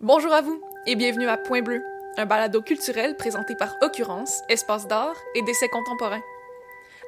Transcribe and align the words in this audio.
Bonjour 0.00 0.32
à 0.32 0.42
vous 0.42 0.62
et 0.86 0.94
bienvenue 0.94 1.26
à 1.26 1.36
Point 1.36 1.62
Bleu, 1.62 1.82
un 2.18 2.24
balado 2.24 2.62
culturel 2.62 3.16
présenté 3.16 3.56
par 3.56 3.74
Occurrence, 3.82 4.42
Espace 4.48 4.86
d'art 4.86 5.16
et 5.34 5.42
d'essais 5.42 5.68
contemporains. 5.68 6.22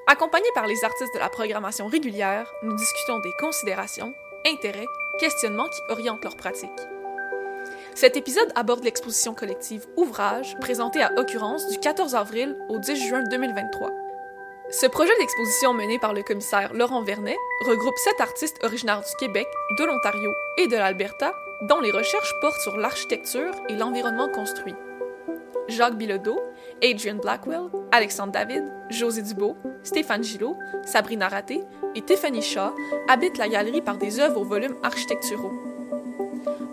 Accompagnés 0.08 0.50
par 0.56 0.66
les 0.66 0.82
artistes 0.82 1.14
de 1.14 1.20
la 1.20 1.28
programmation 1.28 1.86
régulière, 1.86 2.50
nous 2.64 2.74
discutons 2.74 3.20
des 3.20 3.30
considérations, 3.38 4.12
intérêts, 4.44 4.88
questionnements 5.20 5.68
qui 5.68 5.80
orientent 5.88 6.24
leur 6.24 6.36
pratique. 6.36 6.68
Cet 7.94 8.16
épisode 8.16 8.50
aborde 8.56 8.82
l'exposition 8.82 9.34
collective 9.34 9.86
Ouvrage, 9.96 10.56
présentée 10.58 11.00
à 11.00 11.12
Occurrence 11.16 11.68
du 11.68 11.78
14 11.78 12.16
avril 12.16 12.56
au 12.68 12.80
10 12.80 13.06
juin 13.06 13.22
2023. 13.22 13.99
Ce 14.72 14.86
projet 14.86 15.12
d'exposition 15.18 15.74
mené 15.74 15.98
par 15.98 16.14
le 16.14 16.22
commissaire 16.22 16.72
Laurent 16.74 17.02
Vernet 17.02 17.36
regroupe 17.66 17.98
sept 17.98 18.20
artistes 18.20 18.62
originaires 18.62 19.00
du 19.00 19.16
Québec, 19.18 19.48
de 19.76 19.84
l'Ontario 19.84 20.32
et 20.58 20.68
de 20.68 20.76
l'Alberta, 20.76 21.34
dont 21.62 21.80
les 21.80 21.90
recherches 21.90 22.32
portent 22.40 22.60
sur 22.60 22.76
l'architecture 22.76 23.52
et 23.68 23.74
l'environnement 23.74 24.28
construit. 24.28 24.76
Jacques 25.66 25.96
Bilodeau, 25.96 26.40
Adrian 26.84 27.16
Blackwell, 27.16 27.68
Alexandre 27.90 28.32
David, 28.32 28.62
José 28.90 29.22
Dubo, 29.22 29.56
Stéphane 29.82 30.22
Gillot, 30.22 30.56
Sabrina 30.84 31.28
Raté 31.28 31.62
et 31.96 32.02
Tiffany 32.02 32.40
Shaw 32.40 32.72
habitent 33.08 33.38
la 33.38 33.48
galerie 33.48 33.82
par 33.82 33.96
des 33.96 34.20
œuvres 34.20 34.40
au 34.40 34.44
volume 34.44 34.76
architecturaux. 34.84 35.52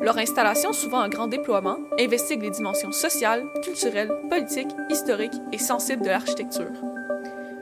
Leur 0.02 0.20
installation, 0.20 0.72
souvent 0.72 1.04
en 1.04 1.10
grand 1.10 1.28
déploiement, 1.28 1.78
investigue 2.00 2.44
les 2.44 2.52
dimensions 2.52 2.92
sociales, 2.92 3.44
culturelles, 3.64 4.14
politiques, 4.30 4.76
historiques 4.92 5.42
et 5.52 5.58
sensibles 5.58 6.04
de 6.04 6.10
l'architecture. 6.10 6.72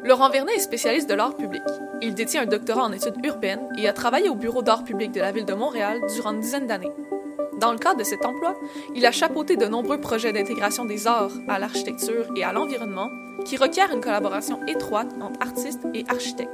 Laurent 0.05 0.30
Vernet 0.30 0.54
est 0.55 0.59
spécialiste 0.59 1.09
de 1.09 1.16
l'art 1.16 1.36
public. 1.36 1.64
Il 2.00 2.13
détient 2.13 2.44
un 2.44 2.46
doctorat 2.46 2.84
en 2.84 2.91
études 2.91 3.26
urbaines 3.26 3.68
et 3.76 3.90
a 3.90 3.94
travaillé 3.94 4.30
au 4.30 4.36
bureau 4.36 4.62
d'art 4.62 4.84
public 4.84 5.12
de 5.12 5.20
la 5.20 5.32
ville 5.32 5.46
de 5.46 5.55
Montréal 5.55 6.00
durant 6.13 6.32
une 6.32 6.41
dizaine 6.41 6.68
d'années. 6.68 6.91
Dans 7.59 7.72
le 7.72 7.80
cadre 7.80 7.98
de 7.98 8.04
cet 8.04 8.23
emploi, 8.23 8.54
il 8.94 9.04
a 9.08 9.12
chapeauté 9.12 9.58
de 9.58 9.66
nombreux 9.66 9.99
projets 9.99 10.32
d'intégration 10.32 10.86
des 10.86 11.08
arts 11.08 11.32
à 11.48 11.58
l'architecture 11.58 12.27
et 12.36 12.44
à 12.44 12.54
l'environnement 12.54 13.10
qui 13.46 13.57
requièrent 13.57 13.91
une 13.91 14.02
collaboration 14.02 14.63
étroite 14.68 15.10
entre 15.20 15.41
artistes 15.41 15.88
et 15.96 16.05
architectes. 16.07 16.51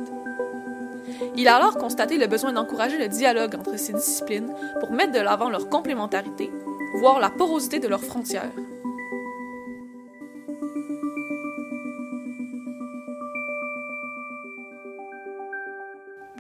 Il 1.36 1.50
a 1.50 1.58
alors 1.58 1.78
constaté 1.78 2.18
le 2.18 2.28
besoin 2.28 2.53
d'encourager 2.53 2.97
le 2.97 3.09
dialogue 3.09 3.56
entre 3.56 3.78
ces 3.78 3.92
disciplines 3.92 4.53
pour 4.80 4.94
mettre 4.94 5.12
de 5.12 5.20
l'avant 5.20 5.50
leur 5.50 5.68
complémentarité, 5.68 6.50
voire 7.02 7.20
la 7.20 7.30
porosité 7.30 7.80
de 7.80 7.90
leurs 7.90 8.06
frontières. 8.06 8.53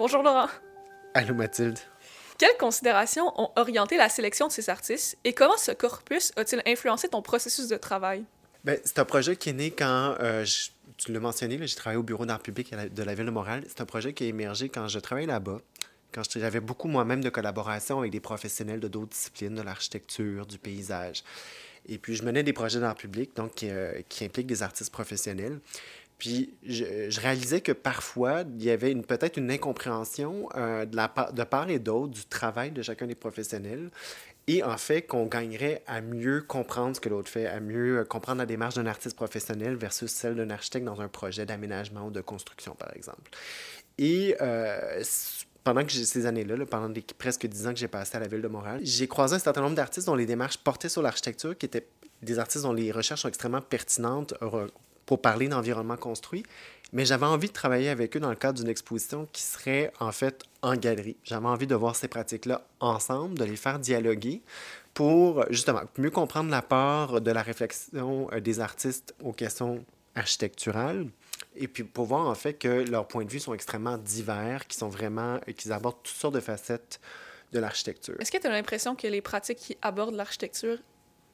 Bonjour 0.03 0.23
Laurent. 0.23 0.47
Allô 1.13 1.35
Mathilde. 1.35 1.77
Quelles 2.39 2.57
considérations 2.57 3.39
ont 3.39 3.51
orienté 3.55 3.97
la 3.97 4.09
sélection 4.09 4.47
de 4.47 4.51
ces 4.51 4.71
artistes 4.71 5.15
et 5.23 5.33
comment 5.33 5.57
ce 5.57 5.73
corpus 5.73 6.31
a-t-il 6.37 6.63
influencé 6.65 7.07
ton 7.07 7.21
processus 7.21 7.67
de 7.67 7.77
travail? 7.77 8.25
Ben, 8.63 8.79
c'est 8.83 8.97
un 8.97 9.05
projet 9.05 9.35
qui 9.35 9.49
est 9.49 9.53
né 9.53 9.69
quand, 9.69 10.15
euh, 10.19 10.43
tu 10.97 11.13
l'as 11.13 11.19
mentionné, 11.19 11.59
j'ai 11.61 11.75
travaillé 11.75 11.99
au 11.99 12.03
bureau 12.03 12.25
d'art 12.25 12.39
public 12.39 12.73
de 12.73 13.03
la 13.03 13.13
ville 13.13 13.27
de 13.27 13.29
Montréal. 13.29 13.63
C'est 13.67 13.81
un 13.81 13.85
projet 13.85 14.11
qui 14.13 14.23
a 14.23 14.27
émergé 14.27 14.69
quand 14.69 14.87
je 14.87 14.97
travaillais 14.97 15.27
là-bas, 15.27 15.59
quand 16.11 16.23
j'avais 16.35 16.61
beaucoup 16.61 16.87
moi-même 16.87 17.23
de 17.23 17.29
collaboration 17.29 17.99
avec 17.99 18.11
des 18.11 18.19
professionnels 18.19 18.79
de 18.79 18.87
d'autres 18.87 19.11
disciplines, 19.11 19.53
de 19.53 19.61
l'architecture, 19.61 20.47
du 20.47 20.57
paysage. 20.57 21.23
Et 21.87 21.99
puis, 21.99 22.15
je 22.15 22.23
menais 22.23 22.41
des 22.41 22.53
projets 22.53 22.79
d'art 22.79 22.95
public, 22.95 23.35
donc 23.35 23.53
qui, 23.53 23.69
euh, 23.69 24.01
qui 24.09 24.25
impliquent 24.25 24.47
des 24.47 24.63
artistes 24.63 24.91
professionnels. 24.91 25.59
Puis 26.21 26.53
je, 26.63 27.19
réalisais 27.19 27.61
que 27.61 27.71
parfois, 27.71 28.43
il 28.59 28.63
y 28.63 28.69
avait 28.69 28.93
peut-être 28.93 29.37
une 29.37 29.49
incompréhension 29.49 30.49
euh, 30.55 30.85
de, 30.85 30.95
la, 30.95 31.11
de 31.33 31.43
part 31.43 31.67
et 31.71 31.79
d'autre 31.79 32.11
du 32.11 32.25
travail 32.25 32.69
de 32.69 32.83
chacun 32.83 33.07
des 33.07 33.15
professionnels. 33.15 33.89
Et 34.45 34.63
en 34.63 34.77
fait, 34.77 35.01
qu'on 35.01 35.25
gagnerait 35.25 35.81
à 35.87 35.99
mieux 35.99 36.43
comprendre 36.43 36.95
ce 36.95 37.01
que 37.01 37.09
l'autre 37.09 37.27
fait, 37.27 37.47
à 37.47 37.59
mieux 37.59 37.97
euh, 37.97 38.03
comprendre 38.03 38.37
la 38.37 38.45
démarche 38.45 38.75
d'un 38.75 38.85
artiste 38.85 39.15
professionnel 39.15 39.75
versus 39.75 40.11
celle 40.11 40.35
d'un 40.35 40.51
architecte 40.51 40.85
dans 40.85 41.01
un 41.01 41.07
projet 41.07 41.47
d'aménagement 41.47 42.05
ou 42.05 42.11
de 42.11 42.21
construction, 42.21 42.75
par 42.75 42.95
exemple. 42.95 43.31
Et 43.97 44.35
euh, 44.41 45.03
pendant 45.63 45.83
que 45.83 45.91
ces 45.91 46.27
années-là, 46.27 46.63
pendant 46.67 46.89
les 46.89 47.03
presque 47.17 47.47
dix 47.47 47.65
ans 47.65 47.73
que 47.73 47.79
j'ai 47.79 47.87
passé 47.87 48.17
à 48.17 48.19
la 48.19 48.27
ville 48.27 48.43
de 48.43 48.47
Montréal, 48.47 48.79
j'ai 48.83 49.07
croisé 49.07 49.37
un 49.37 49.39
certain 49.39 49.61
nombre 49.61 49.75
d'artistes 49.75 50.05
dont 50.05 50.13
les 50.13 50.27
démarches 50.27 50.59
portaient 50.59 50.87
sur 50.87 51.01
l'architecture, 51.01 51.57
qui 51.57 51.65
étaient 51.65 51.87
des 52.21 52.37
artistes 52.37 52.63
dont 52.63 52.73
les 52.73 52.91
recherches 52.91 53.23
sont 53.23 53.27
extrêmement 53.27 53.61
pertinentes, 53.61 54.35
pour 55.11 55.19
parler 55.19 55.49
d'environnement 55.49 55.97
construit, 55.97 56.43
mais 56.93 57.03
j'avais 57.03 57.25
envie 57.25 57.49
de 57.49 57.51
travailler 57.51 57.89
avec 57.89 58.15
eux 58.15 58.21
dans 58.21 58.29
le 58.29 58.37
cadre 58.37 58.59
d'une 58.59 58.69
exposition 58.69 59.27
qui 59.33 59.41
serait 59.41 59.91
en 59.99 60.13
fait 60.13 60.45
en 60.61 60.73
galerie. 60.77 61.17
J'avais 61.25 61.47
envie 61.47 61.67
de 61.67 61.75
voir 61.75 61.97
ces 61.97 62.07
pratiques-là 62.07 62.61
ensemble, 62.79 63.37
de 63.37 63.43
les 63.43 63.57
faire 63.57 63.77
dialoguer 63.77 64.41
pour 64.93 65.43
justement 65.49 65.81
mieux 65.97 66.11
comprendre 66.11 66.49
la 66.49 66.61
part 66.61 67.19
de 67.19 67.29
la 67.29 67.41
réflexion 67.41 68.29
euh, 68.31 68.39
des 68.39 68.61
artistes 68.61 69.13
aux 69.21 69.33
questions 69.33 69.83
architecturales 70.15 71.07
et 71.57 71.67
puis 71.67 71.83
pour 71.83 72.05
voir 72.05 72.29
en 72.29 72.35
fait 72.35 72.53
que 72.53 72.89
leurs 72.89 73.09
points 73.09 73.25
de 73.25 73.31
vue 73.31 73.41
sont 73.41 73.53
extrêmement 73.53 73.97
divers, 73.97 74.65
qui 74.65 74.77
sont 74.77 74.87
vraiment, 74.87 75.39
qu'ils 75.57 75.73
abordent 75.73 76.01
toutes 76.03 76.15
sortes 76.15 76.35
de 76.35 76.39
facettes 76.39 77.01
de 77.51 77.59
l'architecture. 77.59 78.15
Est-ce 78.21 78.31
que 78.31 78.37
tu 78.37 78.47
as 78.47 78.51
l'impression 78.51 78.95
que 78.95 79.07
les 79.07 79.21
pratiques 79.21 79.57
qui 79.57 79.77
abordent 79.81 80.15
l'architecture 80.15 80.77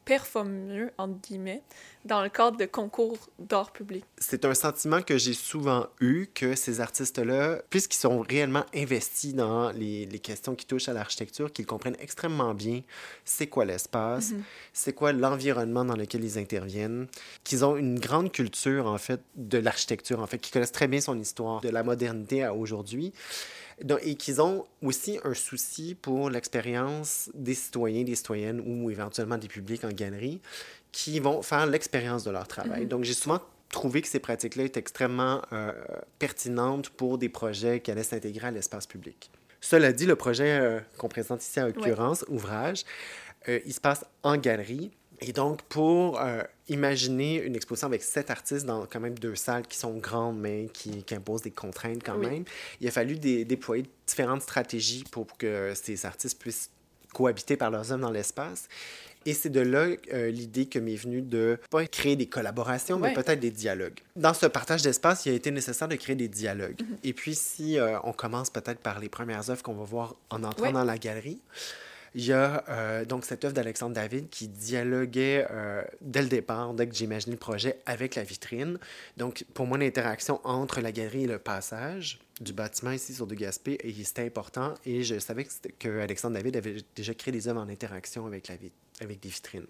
performe 0.07 0.51
mieux, 0.51 0.91
entre 0.97 1.19
guillemets, 1.19 1.62
dans 2.06 2.23
le 2.23 2.29
cadre 2.29 2.56
de 2.56 2.66
concours 2.66 3.18
d'art 3.40 3.73
public. 3.73 4.06
C'est 4.18 4.45
un 4.45 4.53
sentiment 4.53 5.01
que 5.01 5.18
j'ai 5.18 5.34
souvent 5.34 5.88
eu 6.00 6.28
que 6.34 6.56
ces 6.56 6.79
artistes-là, 6.79 7.62
puisqu'ils 7.69 7.97
sont 7.97 8.22
réellement 8.22 8.63
investis 8.73 9.35
dans 9.35 9.72
les, 9.72 10.06
les 10.06 10.19
questions 10.19 10.56
qui 10.56 10.66
touchent 10.66 10.88
à 10.88 10.94
l'architecture, 10.94 11.51
qu'ils 11.51 11.66
comprennent 11.66 11.97
extrêmement 12.00 12.53
bien 12.53 12.81
c'est 13.25 13.47
quoi 13.47 13.66
l'espace, 13.66 14.31
mhm. 14.31 14.44
c'est 14.72 14.94
quoi 14.94 15.12
l'environnement 15.12 15.84
dans 15.84 15.97
lequel 15.97 16.23
ils 16.23 16.40
interviennent, 16.40 17.07
qu'ils 17.44 17.66
ont 17.66 17.75
une 17.75 18.00
grande 18.00 18.31
culture, 18.31 18.88
en 18.88 18.97
fait, 18.97 19.19
de 19.35 19.57
l'architecture, 19.57 20.22
en 20.22 20.28
fait, 20.28 20.38
qu'ils 20.38 20.53
connaissent 20.53 20.72
très 20.72 20.88
bien 20.88 21.01
son 21.01 21.19
histoire, 21.19 21.59
de 21.59 21.69
la 21.69 21.84
modernité 21.84 22.44
à 22.44 22.53
aujourd'hui 22.53 23.12
et 24.01 24.15
qu'ils 24.15 24.41
ont 24.41 24.65
aussi 24.81 25.19
un 25.23 25.33
souci 25.33 25.95
pour 25.95 26.29
l'expérience 26.29 27.29
des 27.33 27.53
citoyens, 27.53 28.03
des 28.03 28.15
citoyennes 28.15 28.61
ou 28.65 28.89
éventuellement 28.89 29.38
des 29.38 29.47
publics 29.47 29.83
en 29.83 29.89
galerie 29.89 30.41
qui 30.91 31.19
vont 31.19 31.41
faire 31.41 31.65
l'expérience 31.67 32.23
de 32.23 32.31
leur 32.31 32.47
travail. 32.47 32.85
Mm-hmm. 32.85 32.87
Donc, 32.87 33.03
j'ai 33.03 33.13
souvent 33.13 33.39
trouvé 33.69 34.01
que 34.01 34.07
ces 34.07 34.19
pratiques-là 34.19 34.63
étaient 34.63 34.79
extrêmement 34.79 35.41
euh, 35.53 35.71
pertinentes 36.19 36.89
pour 36.89 37.17
des 37.17 37.29
projets 37.29 37.79
qui 37.81 37.91
allaient 37.91 38.03
s'intégrer 38.03 38.47
à 38.47 38.51
l'espace 38.51 38.87
public. 38.87 39.29
Cela 39.61 39.91
dit, 39.91 40.05
le 40.05 40.16
projet 40.16 40.59
euh, 40.59 40.79
qu'on 40.97 41.09
présente 41.09 41.43
ici 41.43 41.59
en 41.59 41.67
l'occurrence, 41.67 42.25
Ouvrage, 42.29 42.83
euh, 43.49 43.59
il 43.66 43.73
se 43.73 43.81
passe 43.81 44.05
en 44.23 44.37
galerie. 44.37 44.91
Et 45.22 45.33
donc, 45.33 45.61
pour 45.63 46.19
euh, 46.19 46.44
imaginer 46.69 47.41
une 47.41 47.55
exposition 47.55 47.88
avec 47.88 48.03
sept 48.03 48.29
artistes 48.29 48.66
dans 48.66 48.85
quand 48.85 49.00
même 49.00 49.17
deux 49.17 49.35
salles 49.35 49.66
qui 49.67 49.78
sont 49.78 49.94
grandes, 49.97 50.39
mais 50.39 50.69
qui, 50.73 51.03
qui 51.03 51.16
imposent 51.16 51.41
des 51.41 51.51
contraintes 51.51 52.03
quand 52.03 52.17
même, 52.17 52.44
il 52.81 52.88
a 52.88 52.91
fallu 52.91 53.16
déployer 53.17 53.85
différentes 54.05 54.44
stratégies 54.44 55.03
pour 55.09 55.25
que 55.38 55.73
ces 55.75 56.05
artistes 56.05 56.39
puissent 56.39 56.69
cohabiter 57.13 57.57
par 57.57 57.72
leurs 57.72 57.91
œuvres 57.91 58.01
dans 58.01 58.11
l'espace. 58.11 58.67
Et 59.25 59.33
c'est 59.33 59.50
de 59.50 59.59
là 59.59 59.88
euh, 60.13 60.29
l'idée 60.29 60.67
que 60.67 60.79
m'est 60.79 60.95
venue 60.95 61.22
de 61.22 61.59
pas 61.69 61.85
créer 61.85 62.16
des 62.16 62.28
collaborations, 62.28 62.97
mais 62.97 63.13
peut-être 63.13 63.41
des 63.41 63.51
dialogues. 63.51 63.99
Dans 64.16 64.34
ce 64.34 64.45
partage 64.45 64.84
d'espace, 64.84 65.25
il 65.25 65.34
a 65.34 65.35
été 65.35 65.51
nécessaire 65.51 65.89
de 65.89 65.95
créer 65.95 66.16
des 66.16 66.29
dialogues. 66.29 66.79
Mhm. 66.79 66.97
Et 67.03 67.13
puis, 67.13 67.35
si 67.35 67.78
euh, 67.78 67.99
on 68.03 68.13
commence 68.13 68.49
peut-être 68.49 68.79
par 68.79 68.99
les 68.99 69.09
premières 69.09 69.49
œuvres 69.49 69.61
qu'on 69.63 69.73
va 69.73 69.84
voir 69.84 70.16
en 70.29 70.44
entrant 70.44 70.72
dans 70.72 70.85
la 70.85 70.97
galerie, 70.97 71.41
il 72.17 72.25
y 72.25 72.33
a 72.33 72.63
euh, 72.67 73.05
donc 73.05 73.25
cette 73.25 73.45
œuvre 73.45 73.53
d'Alexandre 73.53 73.94
David 73.94 74.31
qui 74.31 74.47
dialoguait 74.47 75.45
euh, 75.51 75.83
dès 76.01 76.23
le 76.23 76.28
départ, 76.28 76.73
dès 76.73 76.88
que 76.88 76.95
j'ai 76.95 77.05
imaginé 77.05 77.33
le 77.33 77.39
projet, 77.39 77.79
avec 77.85 78.16
la 78.16 78.23
vitrine. 78.23 78.79
Donc, 79.17 79.45
pour 79.53 79.67
moi, 79.67 79.78
l'interaction 79.78 80.41
entre 80.44 80.81
la 80.81 80.91
galerie 80.91 81.25
et 81.25 81.28
le 81.28 81.38
passage 81.38 82.17
du 82.41 82.53
bâtiment 82.53 82.89
ici 82.89 83.13
sur 83.13 83.28
de 83.28 83.35
Gaspé, 83.35 83.78
c'était 84.03 84.25
important. 84.25 84.73
Et 84.83 85.03
je 85.03 85.19
savais 85.19 85.44
que, 85.44 85.51
que 85.78 86.00
Alexandre 86.00 86.33
David 86.33 86.57
avait 86.57 86.78
déjà 86.95 87.13
créé 87.13 87.31
des 87.31 87.47
œuvres 87.47 87.61
en 87.61 87.69
interaction 87.69 88.25
avec, 88.25 88.47
la, 88.47 88.55
avec 88.99 89.19
des 89.19 89.29
vitrines. 89.29 89.67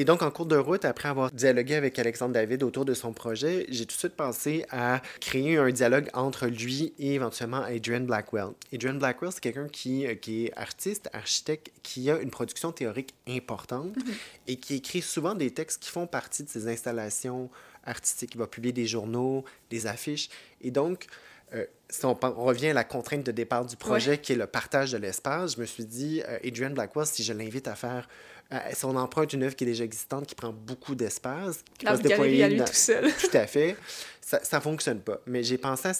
Et 0.00 0.04
donc, 0.04 0.22
en 0.22 0.30
cours 0.30 0.46
de 0.46 0.54
route, 0.54 0.84
après 0.84 1.08
avoir 1.08 1.32
dialogué 1.32 1.74
avec 1.74 1.98
Alexandre 1.98 2.32
David 2.32 2.62
autour 2.62 2.84
de 2.84 2.94
son 2.94 3.12
projet, 3.12 3.66
j'ai 3.68 3.84
tout 3.84 3.96
de 3.96 3.98
suite 3.98 4.14
pensé 4.14 4.64
à 4.70 5.02
créer 5.20 5.56
un 5.56 5.72
dialogue 5.72 6.08
entre 6.14 6.46
lui 6.46 6.94
et 7.00 7.14
éventuellement 7.14 7.62
Adrian 7.62 8.02
Blackwell. 8.02 8.50
Adrian 8.72 8.94
Blackwell, 8.94 9.32
c'est 9.32 9.40
quelqu'un 9.40 9.66
qui, 9.66 10.06
euh, 10.06 10.14
qui 10.14 10.46
est 10.46 10.56
artiste, 10.56 11.10
architecte, 11.12 11.72
qui 11.82 12.12
a 12.12 12.20
une 12.20 12.30
production 12.30 12.70
théorique 12.70 13.12
importante 13.28 13.96
mhm. 13.96 14.14
et 14.46 14.54
qui 14.54 14.76
écrit 14.76 15.02
souvent 15.02 15.34
des 15.34 15.50
textes 15.50 15.82
qui 15.82 15.90
font 15.90 16.06
partie 16.06 16.44
de 16.44 16.48
ses 16.48 16.68
installations 16.68 17.50
artistiques. 17.84 18.36
Il 18.36 18.38
va 18.38 18.46
publier 18.46 18.72
des 18.72 18.86
journaux, 18.86 19.44
des 19.68 19.88
affiches. 19.88 20.28
Et 20.60 20.70
donc, 20.70 21.08
euh, 21.54 21.64
si 21.88 22.04
on, 22.04 22.14
revient 22.14 22.68
à 22.68 22.74
la 22.74 22.84
contrainte 22.84 23.24
de 23.24 23.32
départ 23.32 23.64
du 23.64 23.76
projet, 23.76 24.18
qui 24.18 24.32
est 24.32 24.36
le 24.36 24.46
partage 24.46 24.92
de 24.92 24.98
l'espace, 24.98 25.56
je 25.56 25.60
me 25.60 25.66
suis 25.66 25.86
dit, 25.86 26.22
euh, 26.28 26.38
Adrian 26.44 26.70
Blackwell, 26.70 27.06
si 27.06 27.24
je 27.24 27.32
l'invite 27.32 27.66
à 27.66 27.74
faire 27.74 28.08
euh, 28.52 28.58
si 28.72 28.84
on 28.84 28.96
emprunte 28.96 29.32
une 29.32 29.42
œuvre 29.42 29.54
qui 29.54 29.64
est 29.64 29.66
déjà 29.66 29.84
existante, 29.84 30.26
qui 30.26 30.34
prend 30.34 30.52
beaucoup 30.52 30.94
d'espace, 30.94 31.62
qui 31.78 31.84
va 31.84 31.96
se 31.96 32.02
déployer 32.02 32.44
à 32.44 32.48
lui 32.48 32.58
tout 32.58 32.72
seul. 32.72 33.12
tout 33.20 33.36
à 33.36 33.46
fait. 33.46 33.76
Ça 34.20 34.40
ne 34.52 34.60
fonctionne 34.60 35.00
pas. 35.00 35.20
Mais 35.26 35.42
j'ai 35.42 35.58
pensé 35.58 35.88
à... 35.88 35.92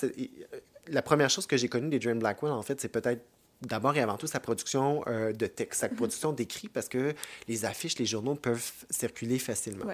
La 0.91 1.03
première 1.03 1.29
chose 1.29 1.47
que 1.47 1.57
j'ai 1.57 1.69
connue 1.69 1.89
des 1.89 1.99
Dream 1.99 2.19
Blackwell, 2.19 2.53
en 2.53 2.63
fait, 2.63 2.81
c'est 2.81 2.89
peut-être 2.89 3.23
d'abord 3.63 3.97
et 3.97 4.01
avant 4.01 4.17
tout 4.17 4.27
sa 4.27 4.41
production 4.41 5.03
euh, 5.07 5.33
de 5.33 5.47
texte, 5.47 5.81
sa 5.81 5.89
production 5.89 6.33
d'écrit, 6.33 6.69
parce 6.69 6.89
que 6.89 7.15
les 7.49 7.65
affiches, 7.65 7.99
les 7.99 8.07
journaux 8.07 8.35
peuvent 8.35 8.73
circuler 8.91 9.39
facilement. 9.39 9.87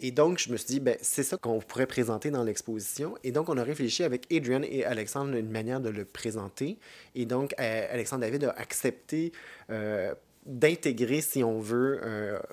Et 0.00 0.10
donc, 0.10 0.38
je 0.38 0.50
me 0.50 0.56
suis 0.56 0.66
dit, 0.66 0.80
ben, 0.80 0.96
c'est 1.00 1.22
ça 1.22 1.36
qu'on 1.36 1.60
pourrait 1.60 1.86
présenter 1.86 2.30
dans 2.30 2.44
l'exposition. 2.44 3.16
Et 3.22 3.32
donc, 3.32 3.48
on 3.48 3.58
a 3.58 3.62
réfléchi 3.62 4.02
avec 4.04 4.32
Adrian 4.32 4.62
et 4.62 4.84
Alexandre 4.84 5.36
une 5.36 5.50
manière 5.50 5.80
de 5.80 5.90
le 5.90 6.04
présenter. 6.04 6.78
Et 7.14 7.26
donc, 7.26 7.54
euh, 7.60 7.86
Alexandre 7.90 8.22
David 8.22 8.44
a 8.44 8.50
accepté 8.52 9.32
euh, 9.70 10.14
d'intégrer, 10.46 11.20
si 11.20 11.42
on 11.42 11.58
veut, 11.60 12.00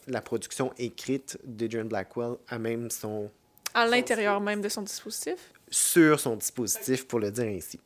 la 0.08 0.22
production 0.22 0.74
écrite 0.78 1.38
d'Adrian 1.44 1.86
Blackwell 1.86 2.36
à 2.48 2.60
même 2.60 2.90
son... 2.90 3.30
À 3.74 3.86
l'intérieur 3.86 4.42
même 4.42 4.62
de 4.62 4.70
son 4.70 4.82
dispositif? 4.82 5.52
Sur 5.70 6.20
son 6.20 6.36
dispositif, 6.36 7.08
pour 7.08 7.20
le 7.20 7.32
dire 7.32 7.46
ainsi. 7.46 7.80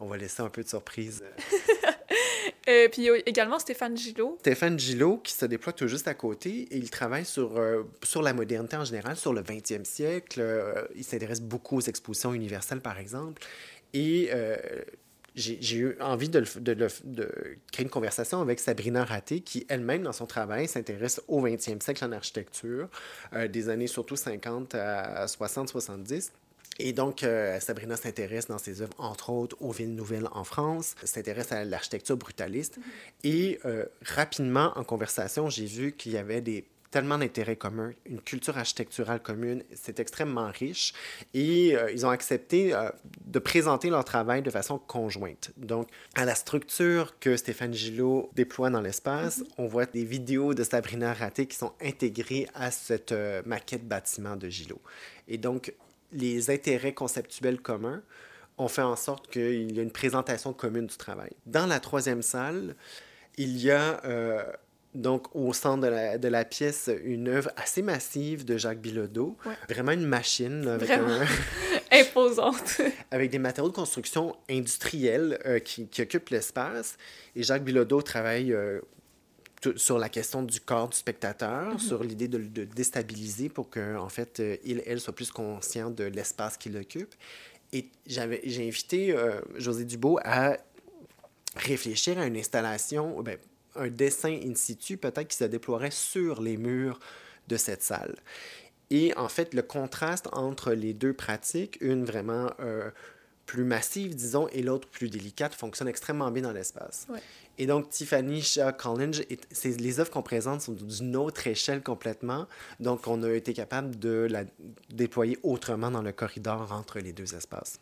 On 0.00 0.06
va 0.06 0.16
laisser 0.16 0.42
un 0.42 0.48
peu 0.48 0.62
de 0.62 0.68
surprise. 0.68 1.22
Euh, 2.68 2.88
puis 2.92 3.02
il 3.02 3.04
y 3.04 3.10
a 3.10 3.16
également 3.26 3.58
Stéphane 3.58 3.96
Gillot. 3.96 4.36
Stéphane 4.40 4.78
Gillot 4.78 5.18
qui 5.18 5.32
se 5.32 5.46
déploie 5.46 5.72
tout 5.72 5.86
juste 5.86 6.08
à 6.08 6.14
côté 6.14 6.68
et 6.70 6.76
il 6.76 6.90
travaille 6.90 7.24
sur, 7.24 7.56
euh, 7.56 7.84
sur 8.02 8.20
la 8.22 8.34
modernité 8.34 8.76
en 8.76 8.84
général, 8.84 9.16
sur 9.16 9.32
le 9.32 9.42
20e 9.42 9.84
siècle. 9.84 10.40
Euh, 10.40 10.84
il 10.94 11.04
s'intéresse 11.04 11.40
beaucoup 11.40 11.78
aux 11.78 11.80
expositions 11.80 12.34
universelles, 12.34 12.80
par 12.80 12.98
exemple. 12.98 13.42
Et 13.92 14.30
j'ai 15.34 15.76
eu 15.76 15.96
envie 16.00 16.28
de, 16.28 16.44
de, 16.60 16.74
de, 16.74 17.58
créer 17.72 17.84
une 17.84 17.90
conversation 17.90 18.40
avec 18.40 18.60
Sabrina 18.60 19.04
Raté, 19.04 19.40
qui 19.40 19.66
elle-même, 19.68 20.02
dans 20.02 20.12
son 20.12 20.26
travail, 20.26 20.68
s'intéresse 20.68 21.20
au 21.28 21.44
20e 21.44 21.82
siècle 21.82 22.04
en 22.04 22.12
architecture, 22.12 22.88
des 23.50 23.68
années 23.68 23.88
surtout 23.88 24.16
50 24.16 24.74
à 24.74 25.26
60-70. 25.26 26.30
Et 26.78 26.92
donc, 26.92 27.22
euh, 27.22 27.60
Sabrina 27.60 27.96
s'intéresse 27.96 28.48
dans 28.48 28.58
ses 28.58 28.82
œuvres, 28.82 28.94
entre 28.98 29.30
autres, 29.30 29.56
aux 29.60 29.70
villes 29.70 29.94
nouvelles 29.94 30.28
en 30.32 30.44
France, 30.44 30.94
s'intéresse 31.04 31.52
à 31.52 31.64
l'architecture 31.64 32.16
brutaliste. 32.16 32.78
Mm-hmm. 32.78 33.28
Et 33.28 33.60
euh, 33.64 33.86
rapidement, 34.02 34.72
en 34.76 34.84
conversation, 34.84 35.48
j'ai 35.48 35.66
vu 35.66 35.92
qu'il 35.92 36.12
y 36.12 36.16
avait 36.16 36.40
des 36.40 36.64
tellement 36.94 37.18
d'intérêts 37.18 37.56
communs, 37.56 37.90
une 38.06 38.20
culture 38.20 38.56
architecturale 38.56 39.20
commune, 39.20 39.64
c'est 39.74 39.98
extrêmement 39.98 40.48
riche. 40.48 40.92
Et 41.34 41.76
euh, 41.76 41.90
ils 41.90 42.06
ont 42.06 42.10
accepté 42.10 42.72
de 43.24 43.38
présenter 43.40 43.90
leur 43.90 44.04
travail 44.04 44.42
de 44.42 44.50
façon 44.50 44.78
conjointe. 44.78 45.50
Donc, 45.56 45.88
à 46.14 46.24
la 46.24 46.36
structure 46.36 47.18
que 47.18 47.36
Stéphane 47.36 47.74
Gillot 47.74 48.30
déploie 48.36 48.70
dans 48.70 48.80
l'espace, 48.80 49.40
mm-hmm. 49.40 49.54
on 49.58 49.66
voit 49.66 49.86
des 49.86 50.04
vidéos 50.04 50.54
de 50.54 50.62
Sabrina 50.62 51.12
Raté 51.12 51.46
qui 51.46 51.56
sont 51.56 51.72
intégrées 51.82 52.46
à 52.54 52.70
cette 52.70 53.12
maquette 53.44 53.88
bâtiment 53.88 54.36
de 54.36 54.48
Gillot. 54.48 54.80
Et 55.26 55.36
donc, 55.36 55.74
les 56.12 56.48
intérêts 56.48 56.94
conceptuels 56.94 57.60
communs 57.60 58.04
ont 58.56 58.68
fait 58.68 58.82
en 58.82 58.94
sorte 58.94 59.28
qu'il 59.32 59.72
y 59.72 59.80
a 59.80 59.82
une 59.82 59.90
présentation 59.90 60.52
commune 60.52 60.86
du 60.86 60.96
travail. 60.96 61.32
Dans 61.46 61.66
la 61.66 61.80
troisième 61.80 62.22
salle, 62.22 62.76
il 63.36 63.58
y 63.58 63.72
a 63.72 64.00
euh, 64.04 64.44
donc 64.94 65.34
au 65.34 65.52
centre 65.52 65.82
de 65.82 65.88
la, 65.88 66.18
de 66.18 66.28
la, 66.28 66.44
pièce 66.44 66.90
une 67.04 67.28
œuvre 67.28 67.50
assez 67.56 67.82
massive 67.82 68.44
de 68.44 68.56
Jacques 68.56 68.80
Bilodeau, 68.80 69.36
vraiment 69.68 69.92
une 69.92 70.06
machine 70.06 70.68
avec 70.68 70.88
vraiment 70.88 71.24
imposante, 71.92 72.80
avec 73.10 73.30
des 73.30 73.38
matériaux 73.38 73.70
de 73.70 73.74
construction 73.74 74.36
industriels 74.48 75.38
euh, 75.46 75.58
qui, 75.58 75.88
qui, 75.88 76.02
occupent 76.02 76.30
l'espace. 76.30 76.96
Et 77.34 77.42
Jacques 77.42 77.64
Bilodeau 77.64 78.02
travaille 78.02 78.52
euh, 78.52 78.80
sur 79.76 79.98
la 79.98 80.08
question 80.08 80.42
du 80.42 80.60
corps 80.60 80.88
du 80.88 80.96
spectateur, 80.96 81.72
mhm. 81.72 81.78
sur 81.78 82.02
l'idée 82.02 82.28
de 82.28 82.38
le 82.38 82.66
déstabiliser 82.66 83.48
pour 83.48 83.70
qu'en 83.70 83.96
en 83.96 84.08
fait, 84.08 84.40
euh, 84.40 84.56
il, 84.64 84.82
elle 84.86 85.00
soit 85.00 85.14
plus 85.14 85.30
conscient 85.30 85.90
de 85.90 86.04
l'espace 86.04 86.56
qu'il 86.56 86.76
occupe. 86.76 87.14
Et 87.72 87.88
j'ai 88.06 88.68
invité 88.68 89.12
euh, 89.12 89.40
José 89.56 89.84
Dubo 89.84 90.18
à 90.22 90.56
réfléchir 91.56 92.18
à 92.18 92.26
une 92.26 92.36
installation, 92.36 93.20
ben, 93.22 93.36
un 93.76 93.88
dessin 93.88 94.38
in 94.44 94.54
situ 94.54 94.96
peut-être 94.96 95.28
qui 95.28 95.36
se 95.36 95.44
déploierait 95.44 95.90
sur 95.90 96.40
les 96.40 96.56
murs 96.56 96.98
de 97.48 97.56
cette 97.56 97.82
salle. 97.82 98.14
Et 98.90 99.16
en 99.16 99.28
fait, 99.28 99.54
le 99.54 99.62
contraste 99.62 100.28
entre 100.32 100.72
les 100.72 100.92
deux 100.92 101.12
pratiques, 101.12 101.78
une 101.80 102.04
vraiment 102.04 102.50
euh, 102.60 102.90
plus 103.46 103.64
massive, 103.64 104.14
disons, 104.14 104.48
et 104.48 104.62
l'autre 104.62 104.88
plus 104.88 105.08
délicate, 105.08 105.54
fonctionne 105.54 105.88
extrêmement 105.88 106.30
bien 106.30 106.42
dans 106.42 106.52
l'espace. 106.52 107.06
Et 107.58 107.66
donc, 107.66 107.90
Tiffany 107.90 108.42
Shaw 108.42 108.72
Collins, 108.72 109.12
les 109.64 110.00
œuvres 110.00 110.10
qu'on 110.10 110.22
présente 110.22 110.60
sont 110.60 110.72
d'une 110.72 111.16
autre 111.16 111.46
échelle 111.46 111.82
complètement. 111.82 112.46
Donc, 112.80 113.06
on 113.06 113.22
a 113.22 113.32
été 113.32 113.52
capable 113.52 113.98
de 113.98 114.26
la 114.30 114.44
déployer 114.90 115.38
autrement 115.42 115.90
dans 115.90 116.02
le 116.02 116.12
corridor 116.12 116.72
entre 116.72 116.98
les 116.98 117.12
deux 117.12 117.34
espaces. 117.34 117.78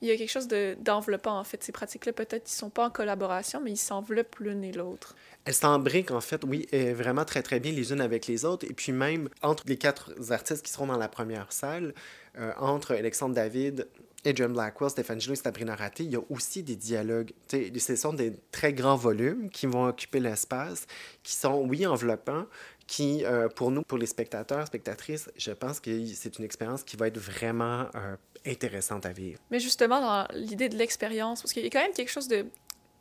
Il 0.00 0.08
y 0.08 0.10
a 0.10 0.16
quelque 0.16 0.30
chose 0.30 0.48
d'enveloppant, 0.80 1.38
en 1.38 1.44
fait. 1.44 1.62
Ces 1.62 1.72
pratiques-là, 1.72 2.12
peut-être, 2.12 2.50
ils 2.50 2.54
ne 2.54 2.58
sont 2.58 2.70
pas 2.70 2.86
en 2.86 2.90
collaboration, 2.90 3.60
mais 3.62 3.72
ils 3.72 3.76
s'enveloppent 3.76 4.36
l'une 4.40 4.62
et 4.64 4.72
l'autre. 4.72 5.14
Elles 5.44 5.54
s'embriquent, 5.54 6.10
en 6.10 6.20
fait, 6.20 6.42
oui, 6.44 6.66
vraiment 6.94 7.24
très, 7.24 7.42
très 7.42 7.60
bien 7.60 7.72
les 7.72 7.92
unes 7.92 8.00
avec 8.00 8.26
les 8.26 8.44
autres. 8.44 8.66
Et 8.68 8.72
puis 8.74 8.92
même, 8.92 9.28
entre 9.42 9.64
les 9.66 9.76
quatre 9.76 10.12
artistes 10.30 10.64
qui 10.64 10.72
seront 10.72 10.86
dans 10.86 10.98
la 10.98 11.08
première 11.08 11.52
salle, 11.52 11.94
euh, 12.38 12.52
entre 12.58 12.94
Alexandre 12.94 13.34
David, 13.34 13.86
Adrian 14.26 14.48
Blackwell, 14.48 14.90
Stéphane 14.90 15.20
Gillot 15.20 15.34
et 15.34 15.36
Sabrina 15.36 15.76
Raté, 15.76 16.04
il 16.04 16.12
y 16.12 16.16
a 16.16 16.20
aussi 16.30 16.62
des 16.62 16.76
dialogues. 16.76 17.32
ce 17.48 17.96
sont 17.96 18.12
des 18.12 18.32
très 18.50 18.72
grands 18.72 18.96
volumes 18.96 19.50
qui 19.50 19.66
vont 19.66 19.86
occuper 19.86 20.18
l'espace, 20.18 20.86
qui 21.22 21.34
sont, 21.34 21.64
oui, 21.68 21.86
enveloppants, 21.86 22.46
qui, 22.86 23.24
euh, 23.24 23.48
pour 23.48 23.70
nous, 23.70 23.82
pour 23.82 23.98
les 23.98 24.06
spectateurs, 24.06 24.66
spectatrices, 24.66 25.30
je 25.36 25.52
pense 25.52 25.80
que 25.80 26.06
c'est 26.06 26.38
une 26.38 26.44
expérience 26.44 26.82
qui 26.82 26.96
va 26.96 27.08
être 27.08 27.18
vraiment 27.18 27.86
euh, 27.94 28.16
intéressante 28.46 29.06
à 29.06 29.12
vivre. 29.12 29.40
Mais 29.50 29.60
justement, 29.60 30.00
dans 30.00 30.26
l'idée 30.34 30.68
de 30.68 30.76
l'expérience, 30.76 31.42
parce 31.42 31.52
qu'il 31.52 31.62
y 31.62 31.66
a 31.66 31.70
quand 31.70 31.82
même 31.82 31.92
quelque 31.92 32.10
chose 32.10 32.28
de, 32.28 32.46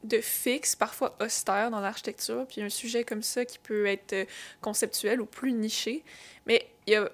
de 0.04 0.22
fixe, 0.22 0.76
parfois 0.76 1.16
austère 1.22 1.70
dans 1.70 1.82
l'architecture, 1.82 2.46
puis 2.48 2.62
un 2.62 2.70
sujet 2.70 3.04
comme 3.04 3.24
ça 3.24 3.46
qui 3.46 3.60
peut 3.60 3.86
être 3.86 4.14
euh, 4.14 4.26
conceptuel 4.62 5.22
ou 5.22 5.26
plus 5.26 5.52
niché. 5.52 6.04
Mais 6.46 6.68
il 6.88 6.94
y 6.94 6.96
a 6.96 7.10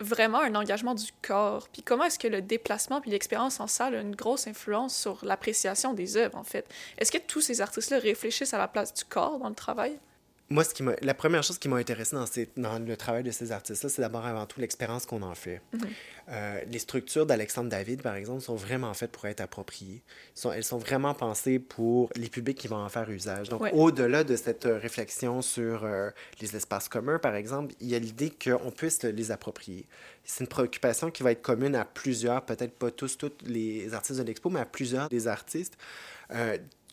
vraiment 0.00 0.40
un 0.40 0.54
engagement 0.54 0.94
du 0.94 1.10
corps. 1.22 1.68
Puis 1.72 1.82
comment 1.82 2.04
est-ce 2.04 2.18
que 2.18 2.28
le 2.28 2.42
déplacement 2.42 3.00
puis 3.00 3.10
l'expérience 3.10 3.60
en 3.60 3.66
salle 3.66 3.94
a 3.94 4.00
une 4.00 4.16
grosse 4.16 4.46
influence 4.46 4.96
sur 4.96 5.24
l'appréciation 5.24 5.94
des 5.94 6.16
œuvres, 6.16 6.36
en 6.36 6.44
fait? 6.44 6.66
Est-ce 6.98 7.12
que 7.12 7.18
tous 7.18 7.40
ces 7.40 7.60
artistes-là 7.60 7.98
réfléchissent 7.98 8.54
à 8.54 8.58
la 8.58 8.68
place 8.68 8.92
du 8.92 9.04
corps 9.04 9.38
dans 9.38 9.48
le 9.48 9.54
travail? 9.54 9.98
Moi, 10.48 10.64
ce 10.64 10.74
qui 10.74 10.82
la 11.00 11.14
première 11.14 11.42
chose 11.42 11.58
qui 11.58 11.68
m'a 11.68 11.76
intéressé 11.76 12.14
dans, 12.14 12.26
dans, 12.56 12.78
le 12.78 12.96
travail 12.96 13.22
de 13.22 13.30
ces 13.30 13.52
artistes-là, 13.52 13.88
c'est 13.88 14.02
d'abord 14.02 14.26
avant 14.26 14.44
tout 14.44 14.60
l'expérience 14.60 15.06
qu'on 15.06 15.22
en 15.22 15.34
fait. 15.34 15.62
Mhm. 15.72 15.80
Euh, 16.28 16.60
les 16.68 16.78
structures 16.78 17.26
d'Alexandre 17.26 17.70
David, 17.70 18.02
par 18.02 18.14
exemple, 18.16 18.42
sont 18.42 18.54
vraiment 18.54 18.92
faites 18.92 19.12
pour 19.12 19.26
être 19.26 19.40
appropriées. 19.40 20.02
Sont, 20.34 20.52
elles 20.52 20.64
sont 20.64 20.78
vraiment 20.78 21.14
pensées 21.14 21.58
pour 21.58 22.10
les 22.16 22.28
publics 22.28 22.58
qui 22.58 22.68
vont 22.68 22.76
en 22.76 22.88
faire 22.88 23.08
usage. 23.10 23.48
Donc, 23.48 23.62
au-delà 23.72 24.24
de 24.24 24.36
cette 24.36 24.66
euh, 24.66 24.78
réflexion 24.78 25.42
sur 25.42 25.84
euh, 25.84 26.10
les 26.40 26.54
espaces 26.54 26.88
communs, 26.88 27.18
par 27.18 27.34
exemple, 27.34 27.74
il 27.80 27.88
y 27.88 27.94
a 27.94 27.98
l'idée 27.98 28.30
qu'on 28.30 28.70
puisse 28.70 29.02
les 29.02 29.30
approprier. 29.30 29.86
C'est 30.24 30.44
une 30.44 30.48
préoccupation 30.48 31.10
qui 31.10 31.22
va 31.22 31.32
être 31.32 31.42
commune 31.42 31.74
à 31.74 31.84
plusieurs, 31.84 32.44
peut-être 32.44 32.74
pas 32.74 32.90
tous, 32.90 33.16
tous 33.16 33.32
les 33.46 33.94
artistes 33.94 34.20
de 34.20 34.24
l'expo, 34.24 34.50
mais 34.50 34.60
à 34.60 34.66
plusieurs 34.66 35.08
des 35.08 35.26
artistes, 35.28 35.76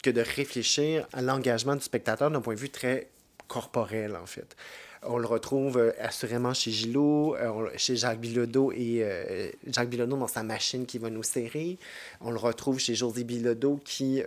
que 0.04 0.10
de 0.10 0.22
réfléchir 0.22 1.08
à 1.14 1.22
l'engagement 1.22 1.76
du 1.76 1.82
spectateur 1.82 2.32
d'un 2.32 2.42
point 2.42 2.56
de 2.56 2.60
vue 2.60 2.70
très 2.70 3.10
corporel, 3.50 4.16
en 4.16 4.26
fait. 4.26 4.56
On 5.04 5.18
le 5.18 5.28
retrouve 5.28 5.78
euh, 5.78 5.92
assurément 6.00 6.54
chez 6.54 6.72
Gillot, 6.72 7.36
euh, 7.38 7.70
chez 7.78 7.96
Jacques 7.96 8.20
Bilodeau 8.20 8.74
et 8.74 9.00
euh, 9.02 9.50
Jacques 9.68 9.90
Bilodeau 9.90 10.18
dans 10.18 10.28
sa 10.28 10.44
machine 10.44 10.86
qui 10.86 10.98
va 10.98 11.10
nous 11.10 11.24
serrer. 11.24 11.78
On 12.20 12.32
le 12.32 12.38
retrouve 12.38 12.80
chez 12.80 12.96
José 12.96 13.24
Bilodeau 13.24 13.80
qui 13.84 14.22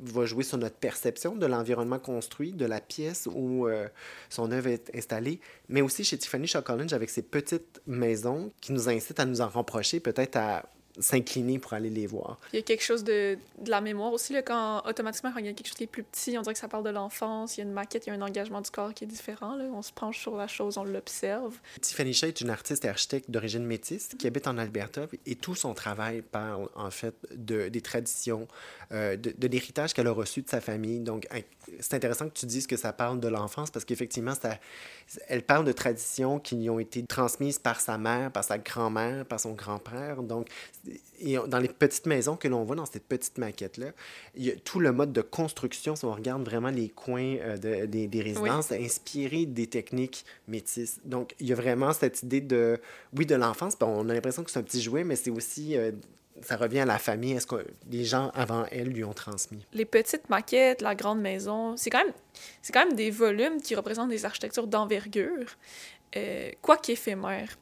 va 0.00 0.26
jouer 0.26 0.42
sur 0.42 0.58
notre 0.58 0.76
perception 0.76 1.36
de 1.36 1.46
l'environnement 1.46 1.98
construit, 1.98 2.52
de 2.52 2.66
la 2.66 2.80
pièce 2.80 3.28
où 3.32 3.68
son 4.28 4.50
œuvre 4.50 4.68
est 4.68 4.90
installée, 4.94 5.40
mais 5.68 5.82
aussi 5.82 6.04
chez 6.04 6.18
Tiffany 6.18 6.46
Chocolange 6.46 6.92
avec 6.92 7.10
ses 7.10 7.22
petites 7.22 7.80
maisons 7.86 8.52
qui 8.60 8.72
nous 8.72 8.88
incitent 8.88 9.20
à 9.20 9.24
nous 9.24 9.40
en 9.40 9.48
rapprocher, 9.48 10.00
peut-être 10.00 10.36
à 10.36 10.64
s'incliner 11.00 11.58
pour 11.58 11.72
aller 11.72 11.90
les 11.90 12.06
voir. 12.06 12.38
Il 12.52 12.56
y 12.56 12.58
a 12.58 12.62
quelque 12.62 12.82
chose 12.82 13.04
de, 13.04 13.38
de 13.60 13.70
la 13.70 13.80
mémoire 13.80 14.12
aussi, 14.12 14.32
là, 14.32 14.42
quand 14.42 14.82
automatiquement, 14.86 15.32
quand 15.32 15.38
il 15.38 15.46
y 15.46 15.48
a 15.48 15.52
quelque 15.52 15.66
chose 15.66 15.76
qui 15.76 15.84
est 15.84 15.88
plus 15.88 16.02
petit, 16.02 16.36
on 16.38 16.42
dirait 16.42 16.54
que 16.54 16.60
ça 16.60 16.68
parle 16.68 16.84
de 16.84 16.90
l'enfance, 16.90 17.56
il 17.56 17.60
y 17.60 17.62
a 17.62 17.66
une 17.66 17.72
maquette, 17.72 18.06
il 18.06 18.10
y 18.10 18.12
a 18.12 18.16
un 18.16 18.22
engagement 18.22 18.60
du 18.60 18.70
corps 18.70 18.94
qui 18.94 19.04
est 19.04 19.08
différent. 19.08 19.54
Là. 19.56 19.64
On 19.72 19.82
se 19.82 19.92
penche 19.92 20.18
sur 20.18 20.36
la 20.36 20.48
chose, 20.48 20.78
on 20.78 20.84
l'observe. 20.84 21.58
Tiffany 21.80 22.12
Shea 22.12 22.28
est 22.28 22.40
une 22.40 22.50
artiste 22.50 22.84
et 22.84 22.88
architecte 22.88 23.30
d'origine 23.30 23.64
métisse 23.64 24.10
qui 24.18 24.26
habite 24.26 24.46
en 24.46 24.58
Alberta 24.58 25.06
et 25.26 25.36
tout 25.36 25.54
son 25.54 25.74
travail 25.74 26.22
parle 26.22 26.68
en 26.74 26.90
fait 26.90 27.14
de, 27.34 27.68
des 27.68 27.80
traditions, 27.80 28.48
euh, 28.92 29.16
de, 29.16 29.34
de 29.36 29.48
l'héritage 29.48 29.92
qu'elle 29.92 30.06
a 30.06 30.12
reçu 30.12 30.42
de 30.42 30.48
sa 30.48 30.60
famille. 30.60 31.00
Donc, 31.00 31.28
c'est 31.80 31.94
intéressant 31.94 32.28
que 32.28 32.34
tu 32.34 32.46
dises 32.46 32.66
que 32.66 32.76
ça 32.76 32.92
parle 32.92 33.20
de 33.20 33.28
l'enfance 33.28 33.70
parce 33.70 33.84
qu'effectivement, 33.84 34.34
ça, 34.34 34.58
elle 35.28 35.42
parle 35.42 35.64
de 35.64 35.72
traditions 35.72 36.38
qui 36.38 36.56
lui 36.56 36.70
ont 36.70 36.78
été 36.78 37.04
transmises 37.04 37.58
par 37.58 37.80
sa 37.80 37.98
mère, 37.98 38.30
par 38.30 38.44
sa 38.44 38.58
grand-mère, 38.58 39.24
par 39.24 39.40
son 39.40 39.52
grand-père. 39.52 40.22
Donc, 40.22 40.48
et 41.20 41.36
dans 41.48 41.58
les 41.58 41.68
petites 41.68 42.06
maisons 42.06 42.36
que 42.36 42.48
l'on 42.48 42.64
voit 42.64 42.76
dans 42.76 42.86
cette 42.86 43.04
petite 43.04 43.38
maquette-là, 43.38 43.88
il 44.36 44.44
y 44.44 44.50
a 44.50 44.56
tout 44.56 44.80
le 44.80 44.92
mode 44.92 45.12
de 45.12 45.20
construction, 45.20 45.96
si 45.96 46.04
on 46.04 46.12
regarde 46.12 46.44
vraiment 46.44 46.70
les 46.70 46.88
coins 46.88 47.36
euh, 47.40 47.56
de, 47.56 47.86
des, 47.86 48.06
des, 48.06 48.22
résidences, 48.22 48.72
inspiré 48.72 49.46
des 49.46 49.66
techniques 49.66 50.24
métisses. 50.46 51.00
Donc, 51.04 51.34
il 51.40 51.48
y 51.48 51.52
a 51.52 51.56
vraiment 51.56 51.92
cette 51.92 52.22
idée 52.22 52.40
de, 52.40 52.80
oui, 53.16 53.26
de 53.26 53.34
l'enfance. 53.34 53.76
on 53.80 54.08
a 54.08 54.14
l'impression 54.14 54.44
que 54.44 54.50
c'est 54.50 54.58
un 54.58 54.62
petit 54.62 54.82
jouet, 54.82 55.04
mais 55.04 55.16
c'est 55.16 55.30
aussi 55.30 55.76
euh, 55.76 55.92
ça 56.42 56.56
revient 56.56 56.80
à 56.80 56.84
la 56.84 56.98
famille. 56.98 57.32
Est-ce 57.32 57.46
que 57.46 57.66
les 57.90 58.04
gens 58.04 58.30
avant 58.34 58.64
elle 58.70 58.88
lui 58.88 59.04
ont 59.04 59.12
transmis? 59.12 59.64
Les 59.72 59.84
petites 59.84 60.28
maquettes, 60.28 60.82
la 60.82 60.94
grande 60.94 61.20
maison, 61.20 61.76
c'est 61.76 61.90
quand 61.90 62.04
même, 62.04 62.14
c'est 62.62 62.72
quand 62.72 62.84
même 62.84 62.96
des 62.96 63.10
volumes 63.10 63.60
qui 63.60 63.74
représentent 63.74 64.10
des 64.10 64.24
architectures 64.24 64.66
d'envergure, 64.66 65.46
euh, 66.16 66.50
quoi 66.62 66.76
qu'éphémères. 66.76 67.56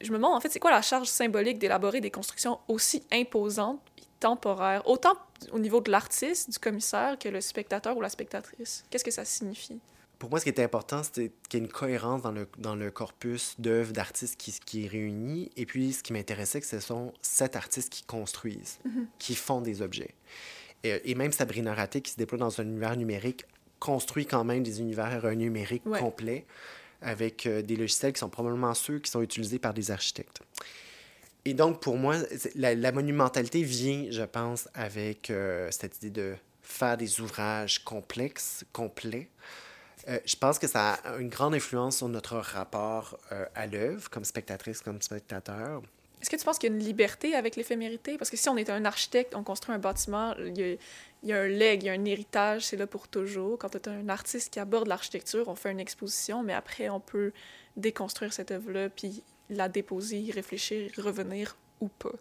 Je 0.00 0.10
me 0.12 0.16
demande, 0.16 0.34
en 0.34 0.40
fait, 0.40 0.48
c'est 0.50 0.60
quoi 0.60 0.70
la 0.70 0.82
charge 0.82 1.08
symbolique 1.08 1.58
d'élaborer 1.58 2.00
des 2.00 2.10
constructions 2.10 2.58
aussi 2.68 3.02
imposantes 3.12 3.80
et 3.98 4.02
temporaires, 4.20 4.86
autant 4.88 5.14
au 5.52 5.58
niveau 5.58 5.80
de 5.80 5.90
l'artiste, 5.90 6.50
du 6.50 6.58
commissaire, 6.58 7.18
que 7.18 7.28
le 7.28 7.40
spectateur 7.40 7.96
ou 7.96 8.00
la 8.00 8.08
spectatrice? 8.08 8.84
Qu'est-ce 8.90 9.04
que 9.04 9.10
ça 9.10 9.24
signifie? 9.24 9.80
pour 10.18 10.30
moi, 10.30 10.40
ce 10.40 10.44
qui 10.44 10.50
est 10.50 10.58
important, 10.60 11.02
c'est 11.04 11.30
qu'il 11.48 11.60
y 11.60 11.62
ait 11.62 11.66
une 11.66 11.70
cohérence 11.72 12.22
dans 12.22 12.32
le, 12.32 12.48
dans 12.58 12.74
le 12.74 12.90
corpus 12.90 13.54
d'œuvres 13.60 13.92
d'artistes 13.92 14.34
qui, 14.36 14.52
qui 14.66 14.84
est 14.84 14.88
réuni. 14.88 15.48
Et 15.56 15.64
puis, 15.64 15.92
ce 15.92 16.02
qui 16.02 16.12
m'intéressait, 16.12 16.60
que 16.60 16.66
ce 16.66 16.80
sont 16.80 17.12
sept 17.22 17.54
artistes 17.54 17.88
qui 17.92 18.02
construisent, 18.02 18.78
Mhm. 18.84 19.06
qui 19.20 19.36
font 19.36 19.60
des 19.60 19.80
objets. 19.80 20.16
Et, 20.82 21.12
et 21.12 21.14
même 21.14 21.30
Sabrina 21.30 21.72
Raté, 21.72 22.00
qui 22.00 22.10
se 22.10 22.16
déploie 22.16 22.36
dans 22.36 22.60
un 22.60 22.64
univers 22.64 22.96
numérique, 22.96 23.44
construit 23.78 24.26
quand 24.26 24.42
même 24.42 24.64
des 24.64 24.80
univers 24.80 25.24
numériques 25.36 25.86
Ouais. 25.86 26.00
complets 26.00 26.46
avec 27.00 27.46
euh, 27.46 27.62
des 27.62 27.76
logiciels 27.76 28.12
qui 28.12 28.20
sont 28.20 28.28
probablement 28.28 28.74
ceux 28.74 28.98
qui 28.98 29.10
sont 29.10 29.22
utilisés 29.22 29.58
par 29.58 29.74
des 29.74 29.90
architectes. 29.90 30.40
Et 31.44 31.54
donc, 31.54 31.80
pour 31.80 31.96
moi, 31.96 32.16
la, 32.56 32.92
monumentalité 32.92 33.62
vient, 33.62 34.06
je 34.10 34.22
pense, 34.22 34.68
avec 34.74 35.30
euh, 35.30 35.70
cette 35.70 35.96
idée 35.98 36.10
de 36.10 36.34
faire 36.62 36.96
des 36.96 37.20
ouvrages 37.20 37.82
complexes, 37.84 38.64
complets. 38.72 39.28
Euh, 40.08 40.18
je 40.26 40.36
pense 40.36 40.58
que 40.58 40.66
ça 40.66 40.94
a 40.94 41.16
une 41.16 41.28
grande 41.28 41.54
influence 41.54 41.98
sur 41.98 42.08
notre 42.08 42.36
rapport 42.36 43.18
à 43.54 43.66
l'œuvre, 43.66 44.10
comme 44.10 44.24
spectatrice, 44.24 44.80
comme 44.80 45.00
spectateur. 45.00 45.82
Est-ce 46.20 46.30
que 46.30 46.36
tu 46.36 46.44
penses 46.44 46.58
qu'il 46.58 46.70
y 46.70 46.72
a 46.72 46.76
une 46.76 46.82
liberté 46.82 47.34
avec 47.34 47.56
l'éphémérité? 47.56 48.18
Parce 48.18 48.30
que 48.30 48.36
si 48.36 48.48
on 48.48 48.56
est 48.56 48.70
un 48.70 48.84
architecte, 48.84 49.34
on 49.34 49.44
construit 49.44 49.74
un 49.74 49.78
bâtiment, 49.78 50.34
il 50.36 50.58
y 50.58 50.72
a, 50.72 50.76
il 51.22 51.30
y 51.30 51.32
a 51.32 51.40
un 51.40 51.48
leg, 51.48 51.82
il 51.82 51.86
y 51.86 51.88
a 51.88 51.92
un 51.92 52.04
héritage, 52.04 52.66
c'est 52.66 52.76
là 52.76 52.86
pour 52.86 53.08
toujours. 53.08 53.58
Quand 53.58 53.70
tu 53.70 53.78
es 53.78 53.88
un 53.88 54.08
artiste 54.08 54.52
qui 54.52 54.60
aborde 54.60 54.86
l'architecture, 54.86 55.48
on 55.48 55.54
fait 55.54 55.70
une 55.70 55.80
exposition, 55.80 56.42
mais 56.42 56.52
après, 56.52 56.88
on 56.88 57.00
peut 57.00 57.32
déconstruire 57.76 58.32
cette 58.32 58.50
œuvre-là, 58.50 58.88
puis 58.88 59.22
la 59.50 59.68
déposer, 59.68 60.18
y 60.18 60.30
réfléchir, 60.30 60.90
y 60.96 61.00
revenir 61.00 61.56
ou 61.80 61.88
pas. 61.88 62.12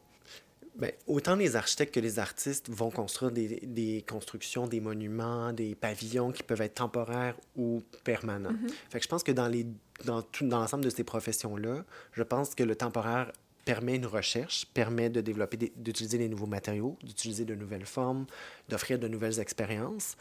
Ben, 0.76 0.92
autant 1.08 1.36
les 1.36 1.56
architectes 1.56 1.94
que 1.96 2.00
les 2.00 2.20
artistes 2.20 2.70
vont 2.70 2.92
construire 2.92 3.32
des, 3.32 3.62
des 3.64 4.06
constructions, 4.08 4.68
des 4.68 4.80
monuments, 4.80 5.52
des 5.52 5.74
pavillons 5.74 6.32
qui 6.32 6.44
peuvent 6.44 6.62
être 6.62 6.76
temporaires 6.76 7.36
ou 7.56 7.82
permanents. 8.04 8.54
Fait 8.92 9.00
que 9.00 9.04
je 9.04 9.10
pense 9.10 9.24
que 9.24 9.32
dans, 9.32 9.48
les, 9.48 9.66
dans, 10.06 10.22
tout, 10.22 10.48
dans 10.48 10.60
l'ensemble 10.60 10.84
de 10.84 10.92
ces 10.92 11.04
professions-là, 11.04 11.84
je 12.12 12.22
pense 12.22 12.54
que 12.54 12.64
le 12.64 12.76
temporaire 12.76 13.32
permet 13.68 13.98
une 13.98 14.06
recherche, 14.06 14.66
permet 14.74 15.10
de 15.10 15.20
développer, 15.20 15.74
d'utiliser 15.76 16.18
des 16.18 16.30
nouveaux 16.30 16.46
matériaux, 16.46 16.98
d'utiliser 17.04 17.44
de 17.44 17.54
nouvelles 17.54 17.86
formes, 17.86 18.26
d'offrir 18.70 18.98
de 18.98 19.10
nouvelles 19.10 19.42
expériences, 19.42 20.16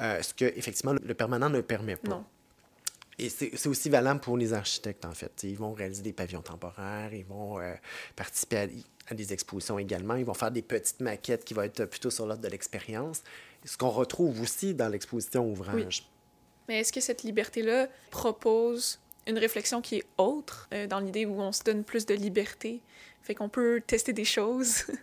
euh, 0.00 0.22
ce 0.22 0.32
que 0.32 0.44
effectivement 0.44 0.92
le, 0.92 1.14
permanent 1.14 1.50
ne 1.50 1.60
permet 1.60 1.96
pas. 1.96 2.10
Non. 2.10 2.24
Et 3.18 3.28
c'est 3.28 3.66
aussi 3.66 3.90
valable 3.90 4.20
pour 4.20 4.36
les 4.36 4.52
architectes, 4.52 5.04
en 5.04 5.12
fait. 5.12 5.42
Ils 5.42 5.56
vont 5.56 5.72
réaliser 5.72 6.02
des 6.02 6.12
pavillons 6.12 6.42
temporaires, 6.42 7.12
ils 7.12 7.24
vont 7.24 7.60
euh, 7.60 7.74
participer 8.14 8.56
à, 8.56 8.66
à 9.08 9.14
des 9.14 9.32
expositions 9.32 9.78
également, 9.78 10.14
ils 10.14 10.24
vont 10.24 10.34
faire 10.34 10.52
des 10.52 10.62
petites 10.62 11.00
maquettes 11.00 11.44
qui 11.44 11.54
vont 11.54 11.62
être 11.62 11.86
plutôt 11.86 12.10
sur 12.10 12.26
l'ordre 12.26 12.42
de 12.42 12.48
l'expérience. 12.48 13.22
Ce 13.64 13.76
qu'on 13.76 13.90
retrouve 13.90 14.40
aussi 14.40 14.74
dans 14.74 14.88
l'exposition 14.88 15.48
ouvrage. 15.50 16.08
Mais 16.68 16.80
est-ce 16.80 16.92
que 16.92 17.00
cette 17.00 17.24
liberté-là 17.24 17.88
propose 18.10 19.00
une 19.26 19.38
réflexion 19.38 19.80
qui 19.80 19.96
est 19.96 20.04
autre, 20.18 20.68
euh, 20.72 20.86
dans 20.86 21.00
l'idée 21.00 21.26
où 21.26 21.40
on 21.40 21.52
se 21.52 21.62
donne 21.62 21.84
plus 21.84 22.06
de 22.06 22.14
liberté, 22.14 22.80
fait 23.22 23.34
qu'on 23.34 23.48
peut 23.48 23.82
tester 23.86 24.12
des 24.12 24.24
choses? 24.24 24.84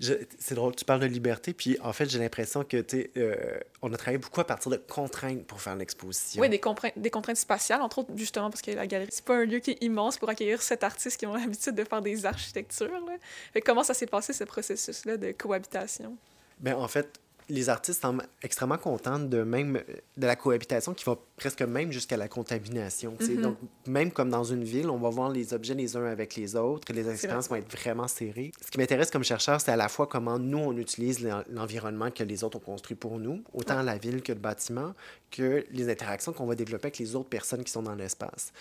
C'est 0.00 0.54
drôle, 0.54 0.74
tu 0.76 0.84
parles 0.84 1.00
de 1.00 1.06
liberté, 1.06 1.54
puis 1.54 1.78
en 1.82 1.92
fait, 1.92 2.08
j'ai 2.08 2.18
l'impression 2.18 2.62
que, 2.62 2.76
tu 2.76 2.98
sais, 2.98 3.10
euh, 3.16 3.58
on 3.80 3.92
a 3.92 3.96
travaillé 3.96 4.18
beaucoup 4.18 4.40
à 4.40 4.44
partir 4.44 4.70
de 4.70 4.76
contraintes 4.76 5.44
pour 5.46 5.60
faire 5.60 5.76
l'exposition. 5.76 6.42
Oui, 6.42 6.48
des, 6.48 6.58
contraintes- 6.58 6.92
des 6.96 7.10
contraintes 7.10 7.36
spatiales, 7.36 7.80
entre 7.80 7.98
autres, 8.00 8.10
justement, 8.16 8.50
parce 8.50 8.62
que 8.62 8.70
la 8.72 8.86
galerie, 8.86 9.08
c'est 9.10 9.24
pas 9.24 9.36
un 9.36 9.44
lieu 9.44 9.60
qui 9.60 9.72
est 9.72 9.82
immense 9.82 10.18
pour 10.18 10.28
accueillir 10.28 10.60
sept 10.60 10.84
artistes 10.84 11.18
qui 11.18 11.26
ont 11.26 11.34
l'habitude 11.34 11.74
de 11.74 11.84
faire 11.84 12.02
des 12.02 12.26
architectures. 12.26 12.90
Là. 13.06 13.14
Fait 13.52 13.60
comment 13.60 13.82
ça 13.82 13.94
s'est 13.94 14.06
passé, 14.06 14.32
ce 14.32 14.44
processus-là 14.44 15.16
de 15.16 15.32
cohabitation? 15.32 16.16
Ben, 16.60 16.74
en 16.74 16.88
fait, 16.88 17.18
les 17.48 17.68
artistes 17.68 18.00
semblent 18.00 18.24
extrêmement 18.42 18.78
contents 18.78 19.18
de 19.18 19.42
même 19.42 19.80
de 20.16 20.26
la 20.26 20.36
cohabitation 20.36 20.94
qui 20.94 21.04
va 21.04 21.16
presque 21.36 21.62
même 21.62 21.92
jusqu'à 21.92 22.16
la 22.16 22.28
contamination. 22.28 23.16
Mhm. 23.20 23.42
Donc, 23.42 23.56
même 23.86 24.10
comme 24.10 24.30
dans 24.30 24.44
une 24.44 24.64
ville, 24.64 24.88
on 24.88 24.98
va 24.98 25.10
voir 25.10 25.30
les 25.30 25.52
objets 25.54 25.74
les 25.74 25.96
uns 25.96 26.04
avec 26.06 26.36
les 26.36 26.56
autres, 26.56 26.92
les 26.92 27.08
expériences 27.08 27.48
vont 27.48 27.56
être 27.56 27.70
vraiment 27.70 28.08
serrées. 28.08 28.52
Ce 28.64 28.70
qui 28.70 28.78
m'intéresse 28.78 29.10
comme 29.10 29.24
chercheur, 29.24 29.60
c'est 29.60 29.72
à 29.72 29.76
la 29.76 29.88
fois 29.88 30.06
comment 30.06 30.38
nous, 30.38 30.58
on 30.58 30.76
utilise 30.76 31.20
l'en- 31.22 31.42
l'environnement 31.50 32.10
que 32.10 32.24
les 32.24 32.44
autres 32.44 32.56
ont 32.58 32.60
construit 32.60 32.96
pour 32.96 33.18
nous, 33.18 33.42
autant 33.52 33.82
la 33.82 33.98
ville 33.98 34.22
que 34.22 34.32
le 34.32 34.38
bâtiment, 34.38 34.94
que 35.30 35.64
les 35.70 35.90
interactions 35.90 36.32
qu'on 36.32 36.46
va 36.46 36.54
développer 36.54 36.86
avec 36.86 36.98
les 36.98 37.14
autres 37.16 37.28
personnes 37.28 37.64
qui 37.64 37.72
sont 37.72 37.82
dans 37.82 37.94
l'espace. 37.94 38.52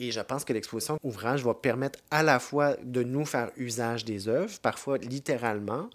Et 0.00 0.12
je 0.12 0.20
pense 0.20 0.44
que 0.44 0.52
l'exposition 0.52 0.96
ouvrage 1.02 1.42
va 1.44 1.54
permettre 1.54 1.98
à 2.12 2.22
la 2.22 2.38
fois 2.38 2.76
de 2.84 3.02
nous 3.02 3.24
faire 3.24 3.50
usage 3.56 4.04
des 4.04 4.28
œuvres, 4.28 4.56
parfois 4.62 4.96
littéralement, 4.98 5.90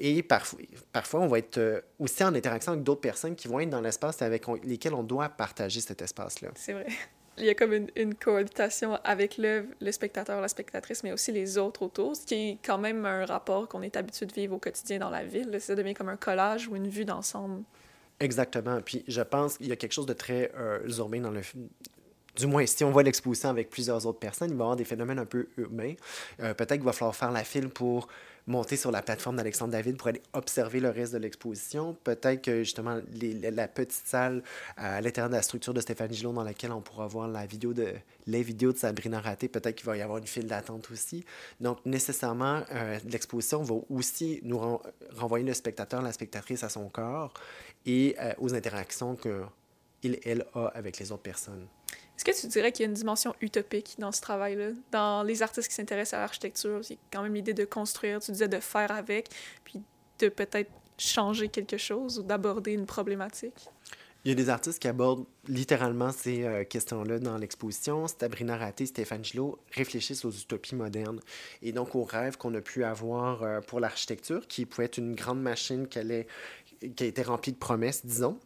et 0.00 0.22
parfois, 0.22 0.58
parfois 0.92 1.20
on 1.20 1.26
va 1.28 1.38
être 1.38 1.58
euh, 1.58 1.80
aussi 1.98 2.24
en 2.24 2.34
interaction 2.34 2.72
avec 2.72 2.84
d'autres 2.84 3.00
personnes 3.00 3.36
qui 3.36 3.48
vont 3.48 3.60
être 3.60 3.70
dans 3.70 3.80
l'espace 3.80 4.22
avec 4.22 4.48
on- 4.48 4.54
lesquelles 4.64 4.94
on 4.94 5.02
doit 5.02 5.28
partager 5.28 5.80
cet 5.80 6.02
espace-là. 6.02 6.48
C'est 6.54 6.72
vrai. 6.72 6.86
Il 7.38 7.44
y 7.44 7.48
a 7.48 7.54
comme 7.54 7.72
une, 7.72 7.88
une 7.96 8.14
cohabitation 8.14 8.98
avec 9.04 9.38
l'œuvre, 9.38 9.68
le 9.80 9.92
spectateur, 9.92 10.40
la 10.40 10.48
spectatrice, 10.48 11.02
mais 11.04 11.12
aussi 11.12 11.32
les 11.32 11.56
autres 11.56 11.82
autour, 11.82 12.14
ce 12.14 12.26
qui 12.26 12.34
est 12.34 12.58
quand 12.62 12.76
même 12.76 13.06
un 13.06 13.24
rapport 13.24 13.66
qu'on 13.68 13.80
est 13.82 13.96
habitué 13.96 14.26
de 14.26 14.32
vivre 14.32 14.56
au 14.56 14.58
quotidien 14.58 14.98
dans 14.98 15.08
la 15.10 15.24
ville. 15.24 15.56
Ça 15.60 15.74
devient 15.74 15.94
comme 15.94 16.10
un 16.10 16.16
collage 16.16 16.68
ou 16.68 16.76
une 16.76 16.88
vue 16.88 17.04
d'ensemble. 17.06 17.62
Exactement. 18.18 18.80
Puis 18.82 19.04
je 19.08 19.22
pense 19.22 19.56
qu'il 19.56 19.68
y 19.68 19.72
a 19.72 19.76
quelque 19.76 19.92
chose 19.92 20.06
de 20.06 20.12
très 20.12 20.52
euh, 20.56 20.80
urbain 20.98 21.20
dans 21.20 21.30
le 21.30 21.40
film. 21.40 21.68
Du 22.36 22.46
moins, 22.46 22.64
si 22.66 22.84
on 22.84 22.90
voit 22.90 23.02
l'exposition 23.02 23.48
avec 23.48 23.70
plusieurs 23.70 24.06
autres 24.06 24.18
personnes, 24.20 24.50
il 24.50 24.56
va 24.56 24.62
y 24.62 24.64
avoir 24.64 24.76
des 24.76 24.84
phénomènes 24.84 25.18
un 25.18 25.24
peu 25.26 25.48
humains. 25.56 25.94
Euh, 26.40 26.52
Peut-être 26.54 26.74
qu'il 26.74 26.84
va 26.84 26.92
falloir 26.92 27.16
faire 27.16 27.32
la 27.32 27.42
file 27.44 27.68
pour 27.70 28.08
monter 28.50 28.76
sur 28.76 28.90
la 28.90 29.00
plateforme 29.02 29.36
d'Alexandre 29.36 29.72
David 29.72 29.96
pour 29.96 30.08
aller 30.08 30.22
observer 30.32 30.80
le 30.80 30.90
reste 30.90 31.12
de 31.12 31.18
l'exposition. 31.18 31.96
Peut-être 32.04 32.42
que 32.42 32.58
justement 32.64 33.00
la- 33.50 33.68
petite 33.68 34.02
salle 34.06 34.42
à 34.76 35.00
l'intérieur 35.00 35.30
de 35.30 35.36
la 35.36 35.42
structure 35.42 35.72
de 35.72 35.80
Stéphane 35.80 36.12
Gillot 36.12 36.32
dans 36.32 36.42
laquelle 36.44 36.72
on 36.72 36.80
pourra 36.80 37.06
voir 37.06 37.28
la 37.28 37.46
vidéo 37.46 37.72
de, 37.72 37.92
les 38.26 38.42
vidéos 38.42 38.72
de 38.72 38.78
Sabrina 38.78 39.20
Raté, 39.20 39.48
peut-être 39.48 39.76
qu'il 39.76 39.86
va 39.86 39.96
y 39.96 40.02
avoir 40.02 40.18
une 40.18 40.26
file 40.26 40.46
d'attente 40.46 40.90
aussi. 40.90 41.24
Donc 41.60 41.78
nécessairement, 41.86 42.62
euh, 42.72 42.98
l'exposition 43.08 43.62
va 43.62 43.76
aussi 43.88 44.40
nous 44.42 44.58
ren- 44.58 44.80
renvoyer 45.16 45.44
le 45.46 45.54
spectateur, 45.54 46.02
la 46.02 46.12
spectatrice 46.12 46.64
à 46.64 46.68
son 46.68 46.88
corps 46.88 47.32
et 47.86 48.16
euh, 48.20 48.32
aux 48.38 48.54
interactions 48.54 49.14
qu'il, 50.00 50.18
elle 50.24 50.46
a 50.54 50.66
avec 50.68 50.98
les 50.98 51.12
autres 51.12 51.22
personnes. 51.22 51.66
Est-ce 52.16 52.24
que 52.24 52.38
tu 52.38 52.46
dirais 52.48 52.70
qu'il 52.70 52.84
y 52.84 52.86
a 52.86 52.90
une 52.90 52.94
dimension 52.94 53.34
utopique 53.40 53.96
dans 53.98 54.12
ce 54.12 54.20
travail-là? 54.20 54.72
Dans 54.92 55.22
les 55.22 55.42
artistes 55.42 55.68
qui 55.68 55.74
s'intéressent 55.74 56.18
à 56.18 56.20
l'architecture, 56.20 56.80
c'est 56.82 56.98
quand 57.10 57.22
même 57.22 57.34
l'idée 57.34 57.54
de 57.54 57.64
construire, 57.64 58.20
tu 58.20 58.30
disais 58.32 58.48
de 58.48 58.60
faire 58.60 58.90
avec, 58.90 59.28
puis 59.64 59.80
de 60.18 60.28
peut-être 60.28 60.70
changer 60.98 61.48
quelque 61.48 61.78
chose 61.78 62.18
ou 62.18 62.22
d'aborder 62.22 62.72
une 62.72 62.84
problématique? 62.84 63.70
Il 64.22 64.28
y 64.28 64.32
a 64.32 64.34
des 64.34 64.50
artistes 64.50 64.78
qui 64.78 64.86
abordent 64.86 65.24
littéralement 65.48 66.12
ces 66.12 66.44
euh, 66.44 66.64
questions-là 66.64 67.18
dans 67.20 67.38
l'exposition. 67.38 68.06
Sabrina 68.06 68.58
Raté, 68.58 68.84
Stéphane 68.84 69.24
Gillot 69.24 69.58
réfléchissent 69.72 70.26
aux 70.26 70.30
utopies 70.30 70.74
modernes 70.74 71.20
et 71.62 71.72
donc 71.72 71.94
aux 71.94 72.04
rêves 72.04 72.36
qu'on 72.36 72.54
a 72.54 72.60
pu 72.60 72.84
avoir 72.84 73.42
euh, 73.42 73.60
pour 73.62 73.80
l'architecture, 73.80 74.46
qui 74.46 74.66
pouvait 74.66 74.84
être 74.84 74.98
une 74.98 75.14
grande 75.14 75.40
machine 75.40 75.88
qui, 75.88 75.98
allait- 76.00 76.26
qui 76.94 77.02
a 77.02 77.06
été 77.06 77.22
remplie 77.22 77.52
de 77.52 77.56
promesses, 77.56 78.04
disons. 78.04 78.38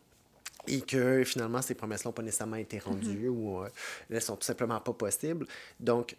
Et 0.67 0.81
que 0.81 1.25
finalement, 1.25 1.63
ces 1.63 1.75
promesses-là 1.75 2.09
n'ont 2.09 2.13
pas 2.13 2.23
nécessairement 2.23 2.57
été 2.57 2.79
rendues 2.79 3.29
ou 3.29 3.63
euh, 3.63 3.69
elles 4.11 4.23
sont 4.23 4.37
tout 4.37 4.47
simplement 4.47 4.81
pas 4.81 4.93
possibles. 4.93 5.47
Donc, 5.79 6.17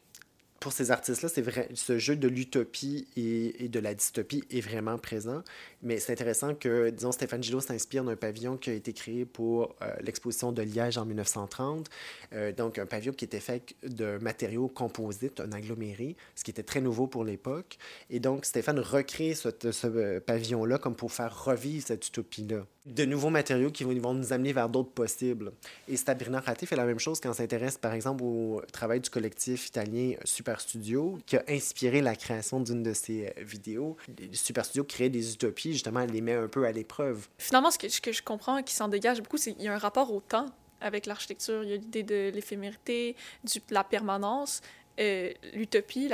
pour 0.65 0.73
ces 0.73 0.89
artistes-là, 0.89 1.29
ce 1.75 1.99
jeu 1.99 2.15
de 2.15 2.27
l'utopie 2.27 3.07
et, 3.15 3.69
de 3.69 3.79
la 3.79 3.93
dystopie 3.93 4.43
est 4.49 4.61
vraiment 4.61 4.97
présent. 4.97 5.43
Mais 5.83 5.99
c'est 5.99 6.11
intéressant 6.11 6.55
que, 6.55 6.89
disons, 6.89 7.11
Stéphane 7.11 7.43
Gillot 7.43 7.59
s'inspire 7.59 8.03
d'un 8.03 8.15
pavillon 8.15 8.57
qui 8.57 8.71
a 8.71 8.73
été 8.73 8.91
créé 8.91 9.25
pour 9.25 9.75
euh, 9.83 9.93
l'exposition 10.01 10.51
de 10.51 10.63
Liège 10.63 10.97
en 10.97 11.05
1930. 11.05 11.87
Euh, 12.33 12.51
donc, 12.51 12.79
un 12.79 12.87
pavillon 12.87 13.13
qui 13.13 13.25
était 13.25 13.39
fait 13.39 13.75
de 13.83 14.17
matériaux 14.17 14.67
composites, 14.67 15.39
un 15.39 15.51
aggloméré, 15.51 16.15
ce 16.33 16.43
qui 16.43 16.49
était 16.49 16.63
très 16.63 16.81
nouveau 16.81 17.05
pour 17.05 17.23
l'époque. 17.23 17.77
Et 18.09 18.19
donc, 18.19 18.43
Stéphane 18.43 18.79
recrée 18.79 19.35
ce, 19.35 19.49
euh, 19.85 20.19
pavillon-là 20.19 20.79
comme 20.79 20.95
pour 20.95 21.11
faire 21.11 21.45
revivre 21.45 21.85
cette 21.85 22.07
utopie-là. 22.07 22.65
De 22.87 23.05
nouveaux 23.05 23.29
matériaux 23.29 23.69
qui 23.69 23.83
vont, 23.83 24.13
nous 24.13 24.33
amener 24.33 24.53
vers 24.53 24.69
d'autres 24.69 24.91
possibles. 24.91 25.51
Et 25.87 25.97
Sabrina 25.97 26.39
Raté 26.39 26.65
fait 26.65 26.75
la 26.75 26.85
même 26.85 26.99
chose 26.99 27.19
quand 27.19 27.33
s'intéresse, 27.33 27.77
par 27.77 27.93
exemple, 27.93 28.23
au 28.23 28.61
travail 28.71 28.99
du 28.99 29.11
collectif 29.11 29.67
italien 29.67 30.13
Super 30.23 30.54
Studio, 30.61 31.17
qui 31.25 31.37
a 31.37 31.43
inspiré 31.47 32.01
la 32.01 32.15
création 32.15 32.59
d'une 32.59 32.83
de 32.83 32.93
ses 32.93 33.27
euh, 33.27 33.43
vidéos. 33.43 33.97
Super 34.33 34.65
Studio 34.65 34.83
crée 34.83 35.09
des 35.09 35.33
utopies, 35.33 35.73
justement, 35.73 36.01
elle 36.01 36.11
les 36.11 36.21
met 36.21 36.33
un 36.33 36.47
peu 36.47 36.65
à 36.65 36.71
l'épreuve. 36.71 37.27
Finalement, 37.37 37.71
ce 37.71 37.77
que, 37.77 38.11
je 38.11 38.21
comprends 38.21 38.61
qui 38.63 38.73
s'en 38.73 38.87
dégage 38.87 39.21
beaucoup, 39.21 39.37
c'est 39.37 39.53
qu'il 39.53 39.63
y 39.63 39.67
a 39.67 39.73
un 39.73 39.77
rapport 39.77 40.13
au 40.13 40.21
temps 40.21 40.47
avec 40.81 41.05
l'architecture. 41.05 41.63
Il 41.63 41.69
y 41.69 41.73
a 41.73 41.77
l'idée 41.77 42.03
de 42.03 42.31
l'éphémérité, 42.33 43.15
de 43.43 43.61
la 43.71 43.83
permanence, 43.83 44.61
euh, 44.99 45.31
l'utopie, 45.53 46.09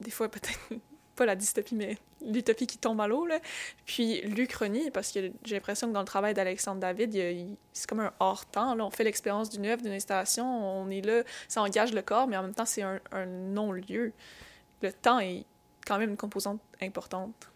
des 0.00 0.10
fois 0.10 0.28
peut-être 0.28 0.58
pas 1.14 1.26
la 1.26 1.36
dystopie, 1.36 1.74
mais 1.74 1.98
l'utopie 2.24 2.66
qui 2.66 2.78
tombe 2.78 3.00
à 3.00 3.06
l'eau. 3.06 3.26
Là. 3.26 3.38
Puis 3.86 4.20
l'Uchronie, 4.22 4.90
parce 4.90 5.12
que 5.12 5.30
j'ai 5.44 5.54
l'impression 5.54 5.88
que 5.88 5.92
dans 5.92 6.00
le 6.00 6.06
travail 6.06 6.34
d'Alexandre 6.34 6.80
David, 6.80 7.56
c'est 7.72 7.88
comme 7.88 8.00
un 8.00 8.12
hors-temps. 8.20 8.78
On 8.78 8.90
fait 8.90 9.04
l'expérience 9.04 9.50
d'une 9.50 9.66
œuvre, 9.66 9.82
d'une 9.82 9.92
installation, 9.92 10.46
on 10.46 10.90
est 10.90 11.02
là, 11.02 11.22
ça 11.48 11.62
engage 11.62 11.92
le 11.92 12.02
corps, 12.02 12.26
mais 12.26 12.36
en 12.36 12.42
même 12.42 12.54
temps, 12.54 12.66
c'est 12.66 12.82
un, 12.82 13.00
un 13.12 13.26
non-lieu. 13.26 14.12
Le 14.82 14.92
temps 14.92 15.20
est 15.20 15.44
quand 15.86 15.98
même 15.98 16.10
une 16.10 16.16
composante 16.16 16.60
importante. 16.82 17.50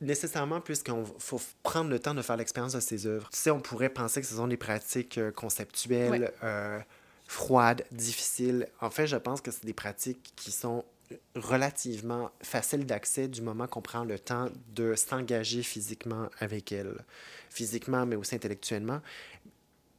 Nécessairement, 0.00 0.62
puisqu'on 0.62 1.04
faut 1.18 1.40
prendre 1.62 1.90
le 1.90 1.98
temps 1.98 2.14
de 2.14 2.22
faire 2.22 2.38
l'expérience 2.38 2.72
de 2.72 2.80
ces 2.80 3.06
œuvres. 3.06 3.28
Tu 3.30 3.38
sais, 3.38 3.50
on 3.50 3.60
pourrait 3.60 3.90
penser 3.90 4.22
que 4.22 4.26
ce 4.26 4.34
sont 4.34 4.48
des 4.48 4.56
pratiques 4.56 5.18
euh, 5.18 5.30
conceptuelles, 5.30 6.32
euh, 6.42 6.80
froides, 7.26 7.84
difficiles. 7.92 8.66
En 8.80 8.88
fait, 8.88 9.06
je 9.06 9.16
pense 9.16 9.42
que 9.42 9.50
c'est 9.50 9.66
des 9.66 9.74
pratiques 9.74 10.32
qui 10.36 10.52
sont 10.52 10.86
relativement 11.34 12.30
faciles 12.42 12.86
d'accès 12.86 13.28
du 13.28 13.42
moment 13.42 13.66
qu'on 13.66 13.82
prend 13.82 14.04
le 14.04 14.18
temps 14.18 14.48
de 14.74 14.94
s'engager 14.94 15.62
physiquement 15.62 16.28
avec 16.38 16.72
elles. 16.72 17.04
Physiquement, 17.50 18.06
mais 18.06 18.16
aussi 18.16 18.34
intellectuellement, 18.34 19.00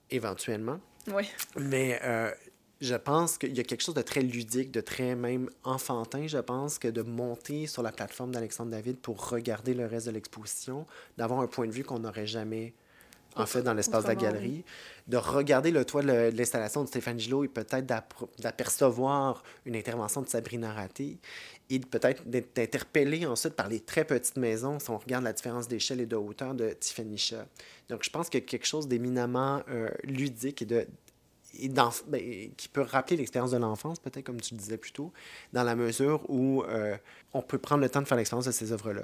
éventuellement. 0.10 0.80
Oui. 1.08 1.30
Mais 1.58 2.00
euh, 2.04 2.32
je 2.80 2.96
pense 2.96 3.38
qu'il 3.38 3.56
y 3.56 3.60
a 3.60 3.64
quelque 3.64 3.84
chose 3.84 3.96
de 3.96 4.02
très 4.02 4.22
ludique, 4.22 4.72
de 4.72 4.82
très 4.82 5.16
même 5.16 5.50
enfantin, 5.64 6.28
je 6.28 6.40
pense, 6.40 6.80
que 6.80 6.88
de 6.88 7.02
monter 7.02 7.68
sur 7.68 7.84
la 7.84 7.92
plateforme 7.92 8.32
d'Alexandre 8.32 8.72
David 8.72 8.98
pour 9.00 9.30
regarder 9.30 9.74
le 9.74 9.86
reste 9.86 10.08
de 10.08 10.12
l'exposition, 10.12 10.88
d'avoir 11.18 11.42
un 11.42 11.48
point 11.48 11.68
de 11.68 11.72
vue 11.72 11.84
qu'on 11.84 12.00
n'aurait 12.00 12.28
jamais 12.28 12.74
en 13.36 13.46
fait, 13.46 13.62
dans 13.62 13.74
l'espace 13.74 14.04
de 14.04 14.10
la 14.10 14.16
galerie, 14.16 14.64
de 15.08 15.18
regarder 15.18 15.72
le 15.72 15.86
toit 15.86 16.02
de 16.02 16.32
l'installation 16.36 16.84
de 16.84 16.88
Stéphane 16.88 17.20
Gillot 17.20 17.44
et 17.44 17.48
peut-être 17.48 17.86
d'apercevoir 18.40 19.44
une 19.66 19.76
intervention 19.76 20.22
de 20.22 20.28
Sabrina 20.28 20.74
Raté 20.74 21.20
et 21.70 21.80
peut-être 21.80 22.28
d'être 22.28 22.60
interpellé 22.60 23.26
ensuite 23.26 23.54
par 23.54 23.70
les 23.70 23.80
très 23.80 24.04
petites 24.04 24.38
maisons 24.38 24.80
si 24.80 24.90
on 24.90 24.98
regarde 24.98 25.24
la 25.24 25.34
différence 25.34 25.68
d'échelle 25.68 26.02
et 26.02 26.06
de 26.06 26.16
hauteur 26.16 26.54
de 26.54 26.72
Tiffany 26.72 27.18
Shaw. 27.18 27.44
Donc, 27.90 28.04
je 28.04 28.10
pense 28.10 28.30
qu'il 28.30 28.42
y 28.42 28.44
a 28.44 28.46
quelque 28.46 28.68
chose 28.68 28.88
d'éminemment 28.88 29.62
euh, 29.70 29.90
ludique 30.04 30.62
et 30.62 30.66
de 30.66 30.86
ben, 32.08 32.52
qui 32.56 32.70
peut 32.70 32.82
rappeler 32.82 33.18
l'expérience 33.18 33.52
de 33.52 33.58
l'enfance, 33.58 34.00
peut-être 34.00 34.26
comme 34.26 34.40
tu 34.40 34.54
le 34.54 34.60
disais 34.60 34.78
plus 34.78 34.92
tôt, 34.92 35.12
dans 35.52 35.64
la 35.64 35.76
mesure 35.76 36.22
où 36.30 36.64
euh, 36.64 36.98
on 37.34 37.42
peut 37.42 37.58
prendre 37.58 37.82
le 37.82 37.90
temps 37.90 38.02
de 38.02 38.08
faire 38.08 38.18
l'expérience 38.18 38.46
de 38.46 38.52
ces 38.52 38.72
œuvres-là. 38.72 39.04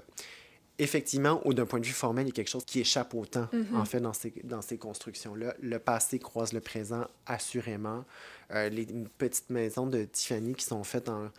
Effectivement, 0.80 1.42
ou 1.46 1.54
d'un 1.54 1.66
point 1.66 1.80
de 1.80 1.86
vue 1.86 1.94
formel, 1.94 2.26
il 2.26 2.30
y 2.30 2.32
a 2.32 2.34
quelque 2.34 2.50
chose 2.50 2.66
qui 2.66 2.80
échappe 2.80 3.14
au 3.16 3.26
temps, 3.26 3.48
mm-hmm. 3.52 3.76
en 3.76 3.86
fait, 3.86 4.00
dans 4.00 4.14
ces, 4.14 4.34
dans 4.44 4.62
ces 4.62 4.78
constructions-là. 4.78 5.56
Le 5.62 5.80
passé 5.80 6.20
croise 6.20 6.54
le 6.54 6.62
présent, 6.62 7.06
assurément. 7.26 8.06
Euh, 8.52 8.70
les 8.70 8.86
petites 9.18 9.50
maisons 9.50 9.88
de 9.88 10.04
Tiffany 10.04 10.54
qui 10.54 10.66
sont 10.66 10.84
faites 10.84 11.10
en, 11.10 11.30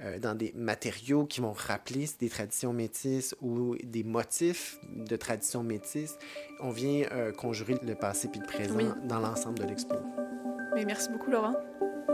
euh, 0.00 0.18
dans 0.18 0.34
des 0.34 0.52
matériaux 0.56 1.26
qui 1.26 1.40
vont 1.40 1.52
rappeler 1.52 2.06
des 2.18 2.28
traditions 2.28 2.72
métisses 2.72 3.34
ou 3.42 3.76
des 3.82 4.04
motifs 4.04 4.78
de 4.88 5.16
traditions 5.16 5.62
métisses. 5.62 6.16
On 6.60 6.70
vient 6.70 7.06
conjurer 7.36 7.76
le 7.82 7.94
passé 7.94 8.28
puis 8.28 8.40
le 8.40 8.46
présent 8.46 8.96
dans 9.04 9.20
l'ensemble 9.20 9.58
de 9.58 9.64
l'expo 9.64 9.96
merci 10.84 11.10
beaucoup, 11.10 11.30
Laurent. 11.30 11.54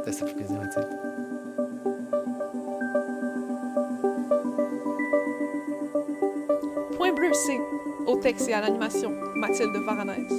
Ça 0.04 0.26
fait 0.26 0.34
plaisir, 0.34 0.58
Mathilde. 0.58 1.33
C. 7.32 7.60
Au 8.06 8.16
texte 8.16 8.48
et 8.48 8.52
à 8.52 8.60
l'animation, 8.60 9.12
Mathilde 9.34 9.76
Varanès. 9.76 10.30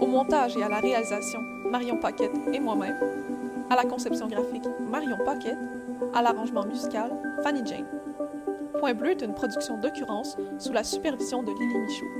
Au 0.00 0.06
montage 0.06 0.56
et 0.56 0.62
à 0.62 0.68
la 0.68 0.78
réalisation, 0.78 1.40
Marion 1.70 1.96
Paquette 1.96 2.32
et 2.52 2.60
moi-même. 2.60 2.96
À 3.68 3.76
la 3.76 3.84
conception 3.84 4.26
graphique, 4.26 4.64
Marion 4.90 5.18
Paquette. 5.24 5.58
À 6.14 6.22
l'arrangement 6.22 6.64
musical, 6.64 7.10
Fanny 7.42 7.60
Jane. 7.66 7.86
Point 8.78 8.94
bleu 8.94 9.10
est 9.10 9.22
une 9.22 9.34
production 9.34 9.78
d'occurrence 9.78 10.36
sous 10.58 10.72
la 10.72 10.82
supervision 10.82 11.42
de 11.42 11.50
Lily 11.50 11.78
Michaud. 11.78 12.19